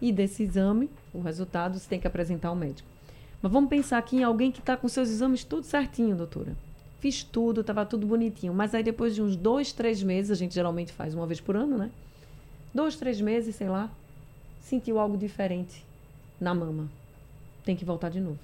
E 0.00 0.12
desse 0.12 0.42
exame, 0.42 0.90
o 1.14 1.20
resultado 1.20 1.78
você 1.78 1.88
tem 1.88 1.98
que 1.98 2.06
apresentar 2.06 2.48
ao 2.48 2.56
médico. 2.56 2.88
Mas 3.40 3.52
vamos 3.52 3.70
pensar 3.70 3.98
aqui 3.98 4.16
em 4.16 4.24
alguém 4.24 4.50
que 4.50 4.60
está 4.60 4.76
com 4.76 4.88
seus 4.88 5.08
exames 5.08 5.44
tudo 5.44 5.64
certinho, 5.64 6.16
doutora. 6.16 6.56
Fiz 7.00 7.22
tudo, 7.22 7.60
estava 7.60 7.86
tudo 7.86 8.06
bonitinho. 8.06 8.52
Mas 8.52 8.74
aí 8.74 8.82
depois 8.82 9.14
de 9.14 9.22
uns 9.22 9.36
dois, 9.36 9.72
três 9.72 10.02
meses, 10.02 10.30
a 10.30 10.34
gente 10.34 10.54
geralmente 10.54 10.92
faz 10.92 11.14
uma 11.14 11.26
vez 11.26 11.40
por 11.40 11.56
ano, 11.56 11.78
né? 11.78 11.90
Dois, 12.74 12.96
três 12.96 13.20
meses, 13.20 13.54
sei 13.54 13.68
lá, 13.68 13.90
sentiu 14.60 14.98
algo 14.98 15.16
diferente 15.16 15.84
na 16.40 16.52
mama. 16.54 16.90
Tem 17.64 17.76
que 17.76 17.84
voltar 17.84 18.08
de 18.08 18.20
novo. 18.20 18.38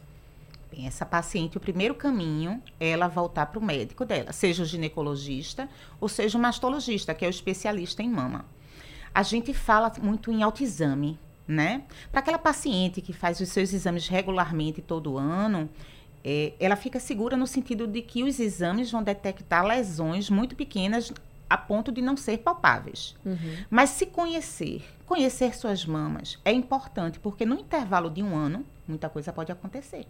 Bem, 0.71 0.87
essa 0.87 1.05
paciente, 1.05 1.57
o 1.57 1.61
primeiro 1.61 1.95
caminho 1.95 2.63
é 2.81 2.91
ela 2.91 3.07
voltar 3.07 3.47
para 3.47 3.59
o 3.59 3.65
médico 3.65 4.05
dela, 4.05 4.33
seja 4.33 4.63
o 4.63 4.67
ginecologista 4.67 5.69
ou 6.01 6.09
seja 6.09 6.37
o 6.37 6.41
mastologista, 6.41 7.15
que 7.15 7.25
é 7.25 7.29
o 7.29 7.31
especialista 7.31 8.03
em 8.03 8.09
mama. 8.09 8.45
A 9.15 9.23
gente 9.23 9.55
fala 9.55 9.93
muito 10.03 10.33
em 10.33 10.43
autoexame, 10.43 11.19
né? 11.47 11.83
Para 12.11 12.21
aquela 12.21 12.39
paciente 12.39 13.01
que 13.01 13.13
faz 13.13 13.41
os 13.41 13.49
seus 13.49 13.73
exames 13.73 14.09
regularmente 14.09 14.81
todo 14.81 15.19
ano, 15.19 15.69
é, 16.25 16.55
ela 16.59 16.77
fica 16.77 16.99
segura 16.99 17.37
no 17.37 17.47
sentido 17.47 17.87
de 17.87 18.01
que 18.01 18.23
os 18.23 18.41
exames 18.41 18.91
vão 18.91 19.03
detectar 19.03 19.65
lesões 19.65 20.31
muito 20.31 20.57
pequenas 20.57 21.13
a 21.49 21.59
ponto 21.59 21.93
de 21.93 22.01
não 22.01 22.17
ser 22.17 22.39
palpáveis. 22.39 23.15
Uhum. 23.25 23.57
Mas 23.69 23.91
se 23.91 24.07
conhecer, 24.07 24.83
conhecer 25.07 25.55
suas 25.55 25.85
mamas 25.85 26.39
é 26.45 26.53
importante, 26.53 27.21
porque 27.21 27.45
no 27.45 27.55
intervalo 27.57 28.11
de 28.11 28.23
um 28.23 28.35
ano, 28.35 28.65
muita 28.89 29.09
coisa 29.11 29.33
pode 29.33 29.53
acontecer. 29.53 30.07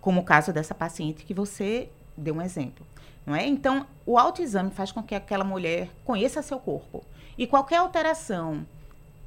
Como 0.00 0.20
o 0.20 0.24
caso 0.24 0.52
dessa 0.52 0.74
paciente 0.74 1.24
que 1.24 1.34
você 1.34 1.88
deu 2.16 2.36
um 2.36 2.42
exemplo. 2.42 2.86
Não 3.26 3.34
é? 3.34 3.46
Então, 3.46 3.86
o 4.04 4.18
autoexame 4.18 4.70
faz 4.70 4.90
com 4.90 5.02
que 5.02 5.14
aquela 5.14 5.44
mulher 5.44 5.90
conheça 6.04 6.42
seu 6.42 6.58
corpo. 6.58 7.04
E 7.36 7.46
qualquer 7.46 7.76
alteração 7.76 8.66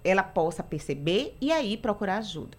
ela 0.05 0.23
possa 0.23 0.63
perceber 0.63 1.35
e 1.41 1.51
aí 1.51 1.75
procurar 1.75 2.17
ajuda. 2.17 2.57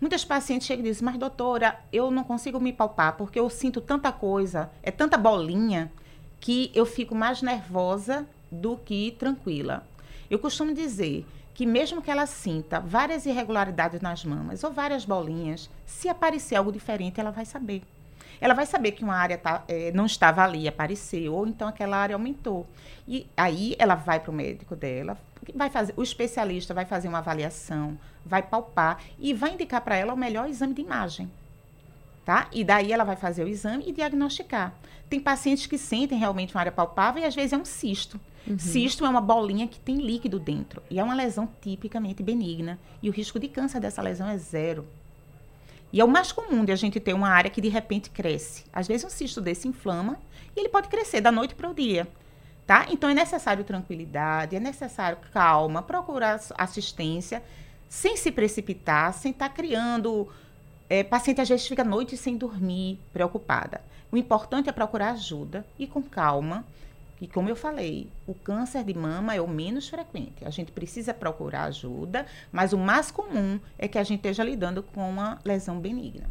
Muitas 0.00 0.24
pacientes 0.24 0.66
chegam 0.66 0.84
e 0.84 0.88
dizem, 0.88 1.04
mas 1.04 1.18
doutora, 1.18 1.78
eu 1.92 2.10
não 2.10 2.24
consigo 2.24 2.58
me 2.58 2.72
palpar 2.72 3.16
porque 3.16 3.38
eu 3.38 3.50
sinto 3.50 3.80
tanta 3.80 4.10
coisa, 4.10 4.70
é 4.82 4.90
tanta 4.90 5.18
bolinha, 5.18 5.92
que 6.40 6.70
eu 6.74 6.86
fico 6.86 7.14
mais 7.14 7.42
nervosa 7.42 8.26
do 8.50 8.76
que 8.76 9.16
tranquila. 9.18 9.86
Eu 10.30 10.38
costumo 10.38 10.72
dizer 10.72 11.26
que 11.52 11.66
mesmo 11.66 12.00
que 12.00 12.10
ela 12.10 12.26
sinta 12.26 12.78
várias 12.78 13.26
irregularidades 13.26 14.00
nas 14.00 14.24
mamas 14.24 14.62
ou 14.62 14.70
várias 14.70 15.04
bolinhas, 15.04 15.68
se 15.84 16.08
aparecer 16.08 16.54
algo 16.54 16.70
diferente, 16.70 17.20
ela 17.20 17.32
vai 17.32 17.44
saber. 17.44 17.82
Ela 18.40 18.54
vai 18.54 18.66
saber 18.66 18.92
que 18.92 19.02
uma 19.04 19.14
área 19.14 19.36
tá, 19.38 19.64
é, 19.68 19.90
não 19.92 20.06
estava 20.06 20.42
ali, 20.42 20.68
apareceu, 20.68 21.34
ou 21.34 21.46
então 21.46 21.68
aquela 21.68 21.96
área 21.96 22.14
aumentou. 22.14 22.66
E 23.06 23.26
aí 23.36 23.74
ela 23.78 23.94
vai 23.94 24.20
para 24.20 24.30
o 24.30 24.34
médico 24.34 24.76
dela, 24.76 25.16
vai 25.54 25.70
fazer, 25.70 25.94
o 25.96 26.02
especialista 26.02 26.74
vai 26.74 26.84
fazer 26.84 27.08
uma 27.08 27.18
avaliação, 27.18 27.98
vai 28.24 28.42
palpar 28.42 29.02
e 29.18 29.32
vai 29.32 29.54
indicar 29.54 29.80
para 29.80 29.96
ela 29.96 30.12
o 30.12 30.16
melhor 30.16 30.48
exame 30.48 30.74
de 30.74 30.82
imagem. 30.82 31.30
Tá? 32.24 32.46
E 32.52 32.62
daí 32.62 32.92
ela 32.92 33.04
vai 33.04 33.16
fazer 33.16 33.42
o 33.44 33.48
exame 33.48 33.84
e 33.86 33.92
diagnosticar. 33.92 34.74
Tem 35.08 35.18
pacientes 35.18 35.66
que 35.66 35.78
sentem 35.78 36.18
realmente 36.18 36.54
uma 36.54 36.60
área 36.60 36.72
palpável 36.72 37.22
e 37.22 37.26
às 37.26 37.34
vezes 37.34 37.54
é 37.54 37.56
um 37.56 37.64
cisto. 37.64 38.20
Uhum. 38.46 38.58
Cisto 38.58 39.04
é 39.04 39.08
uma 39.08 39.20
bolinha 39.20 39.66
que 39.66 39.80
tem 39.80 39.96
líquido 39.96 40.38
dentro 40.38 40.82
e 40.90 40.98
é 40.98 41.04
uma 41.04 41.14
lesão 41.14 41.48
tipicamente 41.62 42.22
benigna 42.22 42.78
e 43.02 43.08
o 43.08 43.12
risco 43.12 43.38
de 43.38 43.48
câncer 43.48 43.80
dessa 43.80 44.02
lesão 44.02 44.28
é 44.28 44.36
zero. 44.36 44.86
E 45.92 46.00
é 46.00 46.04
o 46.04 46.08
mais 46.08 46.32
comum 46.32 46.64
de 46.64 46.72
a 46.72 46.76
gente 46.76 47.00
ter 47.00 47.14
uma 47.14 47.28
área 47.28 47.50
que 47.50 47.60
de 47.60 47.68
repente 47.68 48.10
cresce. 48.10 48.64
Às 48.72 48.86
vezes 48.86 49.04
um 49.04 49.10
cisto 49.10 49.40
desse 49.40 49.66
inflama 49.66 50.18
e 50.54 50.60
ele 50.60 50.68
pode 50.68 50.88
crescer 50.88 51.20
da 51.20 51.32
noite 51.32 51.54
para 51.54 51.70
o 51.70 51.74
dia 51.74 52.06
tá? 52.68 52.84
Então 52.90 53.08
é 53.08 53.14
necessário 53.14 53.64
tranquilidade, 53.64 54.54
é 54.54 54.60
necessário 54.60 55.16
calma, 55.32 55.80
procurar 55.80 56.38
assistência, 56.58 57.42
sem 57.88 58.14
se 58.14 58.30
precipitar, 58.30 59.14
sem 59.14 59.32
estar 59.32 59.48
tá 59.48 59.54
criando. 59.54 60.28
É, 60.86 61.02
paciente 61.02 61.40
às 61.40 61.48
vezes 61.48 61.66
fica 61.66 61.80
a 61.80 61.84
noite 61.84 62.14
sem 62.14 62.36
dormir, 62.36 63.00
preocupada. 63.10 63.80
O 64.12 64.18
importante 64.18 64.68
é 64.68 64.72
procurar 64.72 65.12
ajuda 65.12 65.64
e 65.78 65.86
com 65.86 66.02
calma. 66.02 66.62
E 67.20 67.26
como 67.26 67.48
eu 67.48 67.56
falei, 67.56 68.08
o 68.26 68.34
câncer 68.34 68.84
de 68.84 68.94
mama 68.94 69.34
é 69.34 69.40
o 69.40 69.48
menos 69.48 69.88
frequente. 69.88 70.44
A 70.44 70.50
gente 70.50 70.70
precisa 70.70 71.12
procurar 71.12 71.64
ajuda, 71.64 72.26
mas 72.52 72.72
o 72.72 72.78
mais 72.78 73.10
comum 73.10 73.58
é 73.78 73.88
que 73.88 73.98
a 73.98 74.04
gente 74.04 74.18
esteja 74.18 74.44
lidando 74.44 74.82
com 74.82 75.08
uma 75.08 75.38
lesão 75.44 75.80
benigna. 75.80 76.28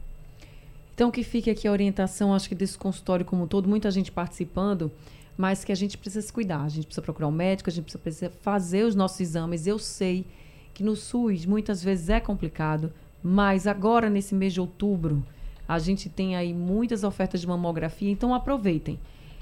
Então, 0.93 1.11
que 1.11 1.23
fique 1.23 1.49
aqui 1.49 1.67
a 1.67 1.71
orientação, 1.71 2.33
acho 2.33 2.49
que 2.49 2.55
desse 2.55 2.77
consultório 2.77 3.25
como 3.25 3.47
todo, 3.47 3.69
muita 3.69 3.91
gente 3.91 4.11
participando 4.11 4.91
mas 5.37 5.63
que 5.63 5.71
a 5.71 5.75
gente 5.75 5.97
precisa 5.97 6.25
se 6.25 6.33
cuidar. 6.33 6.63
A 6.63 6.69
gente 6.69 6.85
precisa 6.85 7.01
procurar 7.01 7.27
um 7.27 7.31
médico, 7.31 7.69
a 7.69 7.73
gente 7.73 7.97
precisa 7.97 8.31
fazer 8.41 8.83
os 8.83 8.95
nossos 8.95 9.19
exames. 9.21 9.67
Eu 9.67 9.77
sei 9.77 10.25
que 10.73 10.83
no 10.83 10.95
SUS 10.95 11.45
muitas 11.45 11.83
vezes 11.83 12.09
é 12.09 12.19
complicado, 12.19 12.91
mas 13.21 13.67
agora 13.67 14.09
nesse 14.09 14.33
mês 14.33 14.53
de 14.53 14.59
outubro 14.59 15.23
a 15.67 15.79
gente 15.79 16.09
tem 16.09 16.35
aí 16.35 16.53
muitas 16.53 17.03
ofertas 17.03 17.41
de 17.41 17.47
mamografia, 17.47 18.09
então 18.09 18.33
aproveitem. 18.33 18.97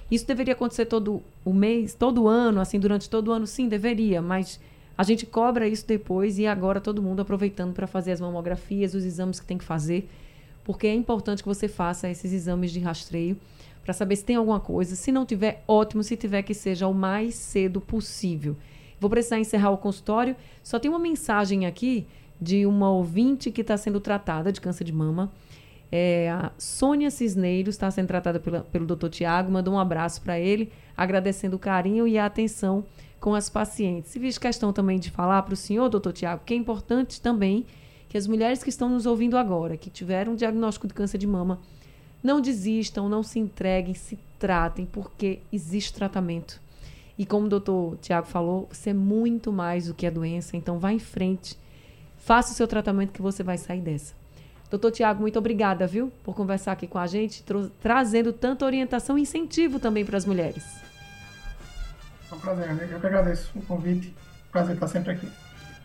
Isso 0.09 0.27
deveria 0.27 0.53
acontecer 0.53 0.85
todo 0.85 1.21
o 1.43 1.53
mês, 1.53 1.93
todo 1.93 2.27
ano, 2.27 2.61
assim, 2.61 2.79
durante 2.79 3.09
todo 3.09 3.29
o 3.29 3.31
ano, 3.31 3.47
sim, 3.47 3.67
deveria, 3.67 4.21
mas 4.21 4.59
a 4.97 5.03
gente 5.03 5.25
cobra 5.25 5.67
isso 5.67 5.85
depois 5.87 6.37
e 6.37 6.45
agora 6.45 6.79
todo 6.79 7.01
mundo 7.01 7.21
aproveitando 7.21 7.73
para 7.73 7.87
fazer 7.87 8.11
as 8.11 8.21
mamografias, 8.21 8.93
os 8.93 9.03
exames 9.03 9.39
que 9.39 9.45
tem 9.45 9.57
que 9.57 9.63
fazer, 9.63 10.09
porque 10.63 10.87
é 10.87 10.93
importante 10.93 11.41
que 11.43 11.49
você 11.49 11.67
faça 11.67 12.09
esses 12.09 12.31
exames 12.31 12.71
de 12.71 12.79
rastreio 12.79 13.37
para 13.85 13.93
saber 13.93 14.15
se 14.15 14.25
tem 14.25 14.35
alguma 14.35 14.59
coisa. 14.59 14.95
Se 14.95 15.11
não 15.11 15.25
tiver, 15.25 15.63
ótimo. 15.67 16.03
Se 16.03 16.17
tiver, 16.17 16.41
que 16.41 16.55
seja 16.55 16.87
o 16.87 16.93
mais 16.93 17.35
cedo 17.35 17.79
possível. 17.79 18.57
Vou 18.99 19.09
precisar 19.09 19.37
encerrar 19.37 19.69
o 19.69 19.77
consultório. 19.77 20.35
Só 20.63 20.79
tem 20.79 20.89
uma 20.89 20.97
mensagem 20.97 21.67
aqui 21.67 22.07
de 22.41 22.65
uma 22.65 22.89
ouvinte 22.89 23.51
que 23.51 23.61
está 23.61 23.77
sendo 23.77 23.99
tratada 23.99 24.51
de 24.51 24.59
câncer 24.59 24.83
de 24.83 24.91
mama. 24.91 25.31
É, 25.97 26.29
a 26.29 26.51
Sônia 26.57 27.09
Cisneiros 27.09 27.75
está 27.75 27.89
sendo 27.89 28.07
tratada 28.07 28.37
pela, 28.37 28.59
pelo 28.63 28.85
Dr. 28.85 29.07
Tiago. 29.07 29.49
Mandou 29.49 29.73
um 29.73 29.79
abraço 29.79 30.21
para 30.21 30.37
ele, 30.37 30.69
agradecendo 30.97 31.55
o 31.55 31.59
carinho 31.59 32.05
e 32.05 32.17
a 32.17 32.25
atenção 32.25 32.83
com 33.17 33.33
as 33.33 33.49
pacientes. 33.49 34.13
E 34.13 34.19
fiz 34.19 34.37
questão 34.37 34.73
também 34.73 34.99
de 34.99 35.09
falar 35.09 35.41
para 35.43 35.53
o 35.53 35.55
senhor, 35.55 35.87
doutor 35.87 36.11
Tiago, 36.11 36.41
que 36.45 36.53
é 36.53 36.57
importante 36.57 37.21
também 37.21 37.65
que 38.09 38.17
as 38.17 38.27
mulheres 38.27 38.61
que 38.61 38.69
estão 38.69 38.89
nos 38.89 39.05
ouvindo 39.05 39.37
agora, 39.37 39.77
que 39.77 39.89
tiveram 39.89 40.33
um 40.33 40.35
diagnóstico 40.35 40.85
de 40.85 40.93
câncer 40.93 41.17
de 41.17 41.27
mama, 41.27 41.61
não 42.21 42.41
desistam, 42.41 43.07
não 43.07 43.23
se 43.23 43.39
entreguem, 43.39 43.93
se 43.93 44.19
tratem, 44.37 44.85
porque 44.85 45.39
existe 45.49 45.93
tratamento. 45.93 46.59
E 47.17 47.25
como 47.25 47.45
o 47.45 47.49
doutor 47.49 47.97
Tiago 48.01 48.27
falou, 48.27 48.67
você 48.69 48.89
é 48.89 48.93
muito 48.93 49.49
mais 49.49 49.87
do 49.87 49.93
que 49.93 50.05
a 50.05 50.11
doença, 50.11 50.57
então 50.57 50.77
vá 50.77 50.91
em 50.91 50.99
frente, 50.99 51.57
faça 52.17 52.51
o 52.51 52.55
seu 52.55 52.67
tratamento 52.67 53.13
que 53.13 53.21
você 53.21 53.43
vai 53.43 53.57
sair 53.57 53.79
dessa. 53.79 54.24
Doutor 54.75 54.91
Tiago, 54.91 55.21
muito 55.21 55.39
obrigada, 55.39 55.87
viu, 55.87 56.11
por 56.21 56.35
conversar 56.35 56.73
aqui 56.73 56.85
com 56.85 56.99
a 56.99 57.07
gente, 57.07 57.45
trazendo 57.81 58.33
tanta 58.33 58.65
orientação 58.65 59.17
e 59.17 59.21
incentivo 59.21 59.79
também 59.79 60.03
para 60.03 60.17
as 60.17 60.25
mulheres. 60.25 60.65
É 62.29 62.35
um 62.35 62.39
prazer, 62.39 62.73
né? 62.73 62.89
eu 62.91 62.99
que 62.99 63.07
agradeço 63.07 63.57
o 63.57 63.61
convite. 63.61 64.13
Prazer 64.51 64.73
estar 64.73 64.87
sempre 64.89 65.13
aqui. 65.13 65.29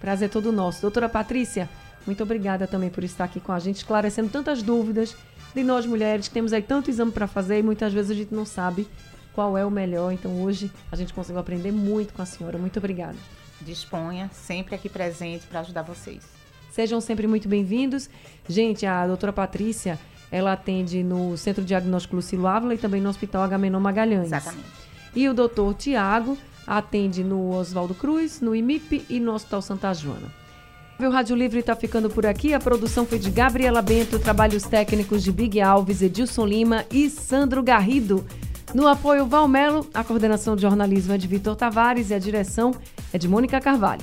Prazer 0.01 0.29
todo 0.29 0.51
nosso. 0.51 0.83
Doutora 0.83 1.09
Patrícia, 1.09 1.69
muito 2.05 2.21
obrigada 2.25 2.67
também 2.67 2.91
por 2.91 3.05
estar 3.05 3.25
aqui 3.27 3.39
com 3.39 3.53
a 3.53 3.61
gente, 3.61 3.77
esclarecendo 3.77 4.29
tantas 4.29 4.61
dúvidas 4.61 5.17
de 5.55 5.63
nós 5.63 5.87
mulheres 5.87 6.27
que 6.27 6.35
temos 6.35 6.53
aí 6.53 6.63
tanto 6.63 6.91
exame 6.91 7.13
para 7.13 7.29
fazer 7.29 7.61
e 7.61 7.63
muitas 7.63 7.93
vezes 7.93 8.11
a 8.11 8.15
gente 8.15 8.35
não 8.35 8.45
sabe 8.45 8.89
qual 9.33 9.57
é 9.57 9.65
o 9.65 9.71
melhor. 9.71 10.11
Então 10.11 10.43
hoje 10.43 10.69
a 10.91 10.97
gente 10.97 11.15
conseguiu 11.15 11.39
aprender 11.39 11.71
muito 11.71 12.13
com 12.13 12.23
a 12.23 12.27
senhora. 12.27 12.59
Muito 12.59 12.81
obrigada. 12.81 13.17
Disponha, 13.61 14.29
sempre 14.33 14.75
aqui 14.75 14.89
presente 14.89 15.47
para 15.47 15.61
ajudar 15.61 15.83
vocês. 15.83 16.40
Sejam 16.71 17.01
sempre 17.01 17.27
muito 17.27 17.49
bem-vindos. 17.49 18.09
Gente, 18.49 18.87
a 18.87 19.07
doutora 19.07 19.33
Patrícia, 19.33 19.99
ela 20.31 20.53
atende 20.53 21.03
no 21.03 21.37
Centro 21.37 21.65
Diagnóstico 21.65 22.17
Lucilo 22.17 22.47
Ávila 22.47 22.75
e 22.75 22.79
também 22.79 23.01
no 23.01 23.09
Hospital 23.09 23.43
Agamenon 23.43 23.81
Magalhães. 23.81 24.27
Exatamente. 24.27 24.69
E 25.15 25.29
o 25.29 25.35
doutor 25.35 25.75
Tiago 25.75 26.39
atende 26.67 27.25
no 27.25 27.51
Oswaldo 27.51 27.95
Cruz, 27.95 28.41
no 28.41 28.55
IMIP 28.55 29.05
e 29.11 29.19
no 29.19 29.33
Hospital 29.33 29.61
Santa 29.61 29.93
Joana. 29.93 30.31
O 31.01 31.11
Rádio 31.11 31.35
Livre 31.35 31.61
está 31.61 31.75
ficando 31.75 32.11
por 32.11 32.27
aqui. 32.27 32.55
A 32.55 32.61
produção 32.61 33.07
foi 33.07 33.19
de 33.19 33.31
Gabriela 33.31 33.83
Bento, 33.83 34.19
trabalhos 34.19 34.63
técnicos 34.65 35.25
de 35.25 35.33
Big 35.33 35.61
Alves, 35.61 36.03
Edilson 36.03 36.47
Lima 36.47 36.85
e 36.91 37.09
Sandro 37.09 37.63
Garrido. 37.63 38.25
No 38.75 38.87
apoio 38.87 39.27
Valmelo, 39.27 39.89
a 39.93 40.05
coordenação 40.05 40.55
de 40.55 40.63
jornalismo 40.63 41.15
é 41.15 41.19
de 41.19 41.27
Vitor 41.27 41.57
Tavares 41.57 42.11
e 42.11 42.15
a 42.15 42.19
direção 42.19 42.73
é 43.13 43.19
de 43.19 43.27
Mônica 43.27 43.61
Carvalho. 43.61 44.03